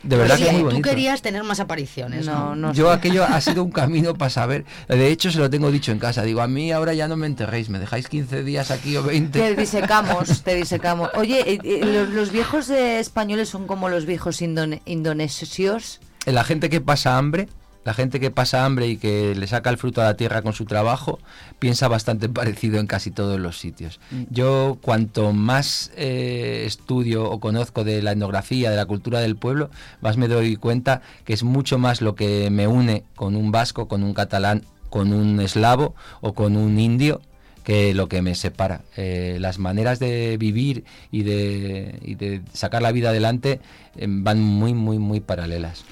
[0.04, 2.74] De verdad Oye, que muy tú querías tener más apariciones, ¿no?
[2.74, 4.66] Yo aquello ha sido un camino para saber.
[4.88, 6.24] De hecho, se lo tengo dicho en casa.
[6.24, 9.39] Digo, a mí ahora ya no me enterréis, me dejáis 15 días aquí o 20.
[9.39, 11.10] Te disecamos, te disecamos.
[11.16, 15.99] Oye, eh, eh, los, los viejos españoles son como los viejos indone- indonesios.
[16.26, 17.47] la gente que pasa hambre,
[17.86, 20.54] la gente que pasa hambre y que le saca el fruto a la tierra con
[20.54, 21.20] su trabajo,
[21.60, 24.00] piensa bastante parecido en casi todos los sitios.
[24.30, 29.70] Yo cuanto más eh, estudio o conozco de la etnografía, de la cultura del pueblo,
[30.02, 33.88] más me doy cuenta que es mucho más lo que me une con un vasco,
[33.88, 37.22] con un catalán, con un eslavo o con un indio
[37.64, 38.82] que lo que me separa.
[38.98, 43.60] Eh, las maneras de vivir y de, y de sacar la vida adelante
[43.96, 45.84] eh, van muy, muy, muy paralelas.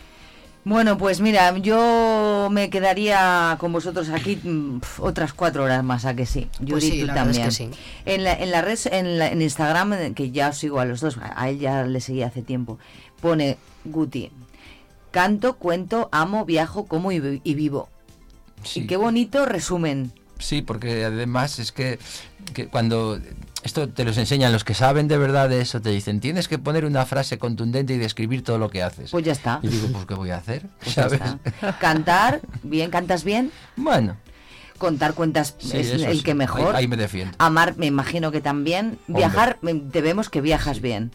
[0.65, 6.05] Bueno, pues mira, yo me quedaría con vosotros aquí mm, pf, otras cuatro horas más,
[6.05, 6.47] ¿a que sí?
[6.57, 7.69] Pues Judith, sí, tú la verdad es también.
[7.69, 7.81] que sí.
[8.05, 10.85] En la, en la red, en, la- en Instagram, eh, que ya os sigo a
[10.85, 12.79] los dos, a él ya le seguí hace tiempo,
[13.21, 14.31] pone Guti,
[15.11, 17.89] canto, cuento, amo, viajo, como y, vi- y vivo.
[18.73, 20.13] Y qué bonito resumen.
[20.39, 21.99] Sí, porque además es que,
[22.53, 23.19] que cuando
[23.63, 26.57] esto te los enseñan los que saben de verdad de eso, te dicen, tienes que
[26.59, 29.11] poner una frase contundente y describir todo lo que haces.
[29.11, 29.59] Pues ya está.
[29.63, 30.67] Y digo, pues ¿qué voy a hacer?
[30.83, 31.21] Pues ya ¿Sabes?
[31.21, 31.79] está.
[31.79, 33.51] Cantar, bien, cantas bien.
[33.75, 34.17] Bueno.
[34.77, 36.23] Contar cuentas Sí, es el sí.
[36.23, 36.75] que mejor.
[36.75, 37.33] Ahí- ahí me defiendo.
[37.37, 38.97] Amar, me imagino que también.
[39.07, 39.21] Hombre.
[39.21, 39.59] Viajar,
[39.91, 41.11] te vemos que viajas bien.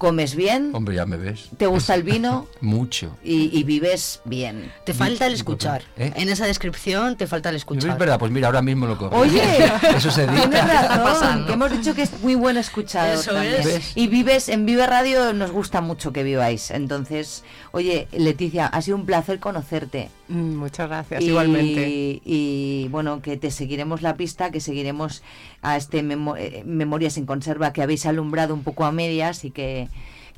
[0.00, 1.50] Comes bien, Hombre, ya me ves.
[1.58, 3.18] te gusta el vino Mucho.
[3.22, 4.72] y, y vives bien.
[4.84, 5.82] Te falta el escuchar.
[5.98, 6.10] ¿Eh?
[6.16, 7.90] En esa descripción te falta el escuchar.
[7.90, 9.14] Es verdad, pues mira, ahora mismo lo cojo.
[9.14, 9.42] Oye,
[9.94, 10.62] eso se tienes dice.
[10.62, 11.46] razón, pasando?
[11.48, 13.56] que hemos dicho que es muy buen escuchador Eso también.
[13.60, 13.94] es.
[13.94, 16.70] Y vives en Vive Radio, nos gusta mucho que viváis.
[16.70, 20.08] Entonces, oye, Leticia, ha sido un placer conocerte.
[20.30, 22.20] Mm, Muchas gracias, Y- igualmente.
[22.24, 25.22] Y bueno, que te seguiremos la pista, que seguiremos
[25.60, 29.50] a este memo- eh, Memorias en Conserva que habéis alumbrado un poco a medias y
[29.50, 29.88] que,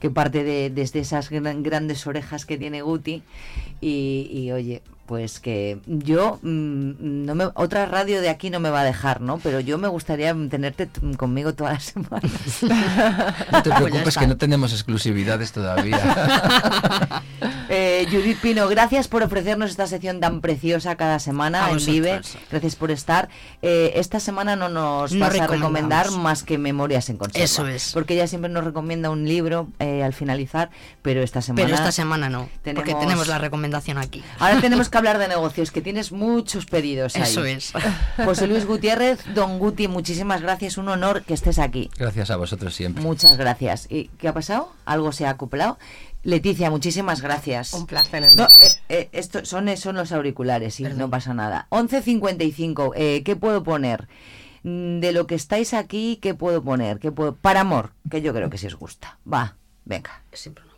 [0.00, 3.22] que parte de, desde esas gran- grandes orejas que tiene Guti.
[3.80, 8.70] Y, y, oye, pues que yo, mm, no me, otra radio de aquí no me
[8.70, 9.38] va a dejar, ¿no?
[9.38, 12.32] Pero yo me gustaría tenerte conmigo todas las semanas.
[13.52, 15.98] No te Pues preocupes que no tenemos exclusividades todavía.
[17.74, 21.94] Eh, Judith Pino, gracias por ofrecernos esta sección tan preciosa cada semana A en vosotros.
[21.94, 22.20] Vive.
[22.50, 23.30] Gracias por estar.
[23.62, 27.42] Eh, esta semana no nos No vas a recomendar más que Memorias en Conserva.
[27.44, 27.92] Eso es.
[27.94, 30.68] Porque ella siempre nos recomienda un libro eh, al finalizar,
[31.00, 31.64] pero esta semana...
[31.64, 34.22] Pero esta semana no, porque tenemos- tenemos la recomendación aquí.
[34.38, 37.22] Ahora tenemos que hablar de negocios, que tienes muchos pedidos ahí.
[37.22, 37.72] Eso es.
[38.24, 40.78] José Luis Gutiérrez, Don Guti, muchísimas gracias.
[40.78, 41.90] Un honor que estés aquí.
[41.98, 43.02] Gracias a vosotros siempre.
[43.02, 43.86] Muchas gracias.
[43.90, 44.72] ¿Y qué ha pasado?
[44.84, 45.78] ¿Algo se ha acoplado?
[46.22, 47.72] Leticia, muchísimas gracias.
[47.72, 48.48] Un placer No, eh,
[48.88, 51.66] eh, esto son, son los auriculares, y no pasa nada.
[51.70, 54.06] 11.55, eh, ¿qué puedo poner?
[54.62, 57.00] Mm, De lo que estáis aquí, ¿qué puedo poner?
[57.00, 57.34] ¿Qué puedo?
[57.34, 59.18] Para amor, que yo creo que sí os gusta.
[59.30, 60.22] Va, venga.
[60.32, 60.71] Siempre una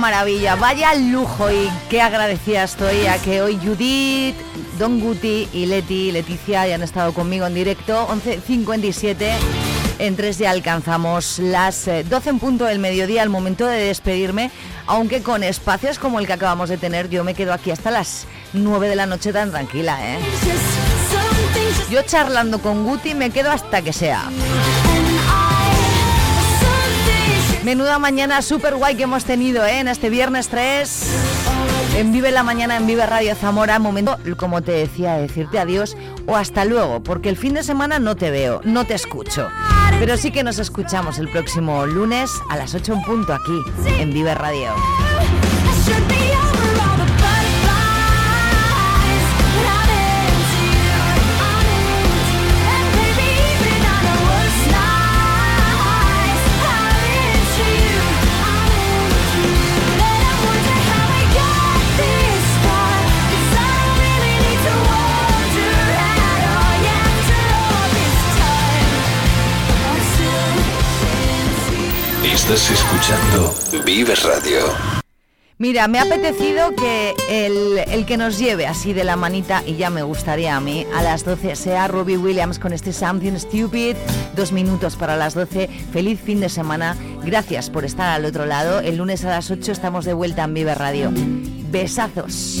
[0.00, 4.34] maravilla, vaya lujo y qué agradecida estoy a que hoy Judith,
[4.78, 9.30] Don Guti y Leti, Leticia hayan estado conmigo en directo, 11.57.
[9.98, 14.50] En tres ya alcanzamos las eh, 12 en punto del mediodía, al momento de despedirme,
[14.86, 18.26] aunque con espacios como el que acabamos de tener, yo me quedo aquí hasta las
[18.54, 20.18] 9 de la noche tan tranquila, ¿eh?
[21.90, 24.30] Yo charlando con Guti me quedo hasta que sea.
[27.64, 29.80] Menuda mañana super guay que hemos tenido ¿eh?
[29.80, 31.06] en este viernes 3.
[31.96, 33.78] En Vive la Mañana, en Vive Radio Zamora.
[33.78, 35.96] Momento, como te decía, de decirte adiós
[36.26, 39.48] o hasta luego, porque el fin de semana no te veo, no te escucho.
[39.98, 43.60] Pero sí que nos escuchamos el próximo lunes a las 8 en punto aquí,
[43.98, 44.70] en Vive Radio.
[72.32, 73.52] Estás escuchando
[73.84, 74.60] Vive Radio.
[75.58, 79.74] Mira, me ha apetecido que el, el que nos lleve así de la manita, y
[79.76, 83.96] ya me gustaría a mí, a las 12 sea Robbie Williams con este Something Stupid.
[84.36, 85.68] Dos minutos para las 12.
[85.92, 86.96] Feliz fin de semana.
[87.24, 88.78] Gracias por estar al otro lado.
[88.78, 91.10] El lunes a las 8 estamos de vuelta en Vive Radio.
[91.70, 92.60] Besazos.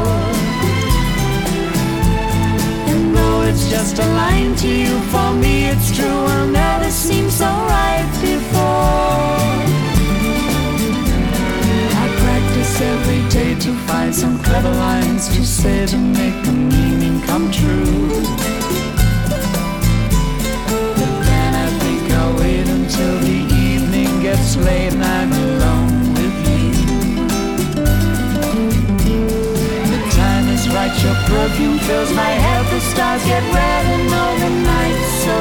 [3.51, 6.21] It's just a line to you, for me it's true.
[6.35, 9.35] I'll never seem so right before.
[12.03, 17.21] I practice every day to find some clever lines to say to make the meaning
[17.27, 18.07] come true.
[20.99, 23.39] But then I think I'll wait until the
[23.69, 25.80] evening gets late and I'm alone
[30.87, 35.35] right, your perfume fills my head, the stars get red and all the nights so.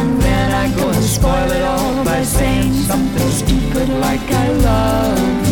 [0.00, 5.45] And then I go and spoil it all by saying something stupid like I love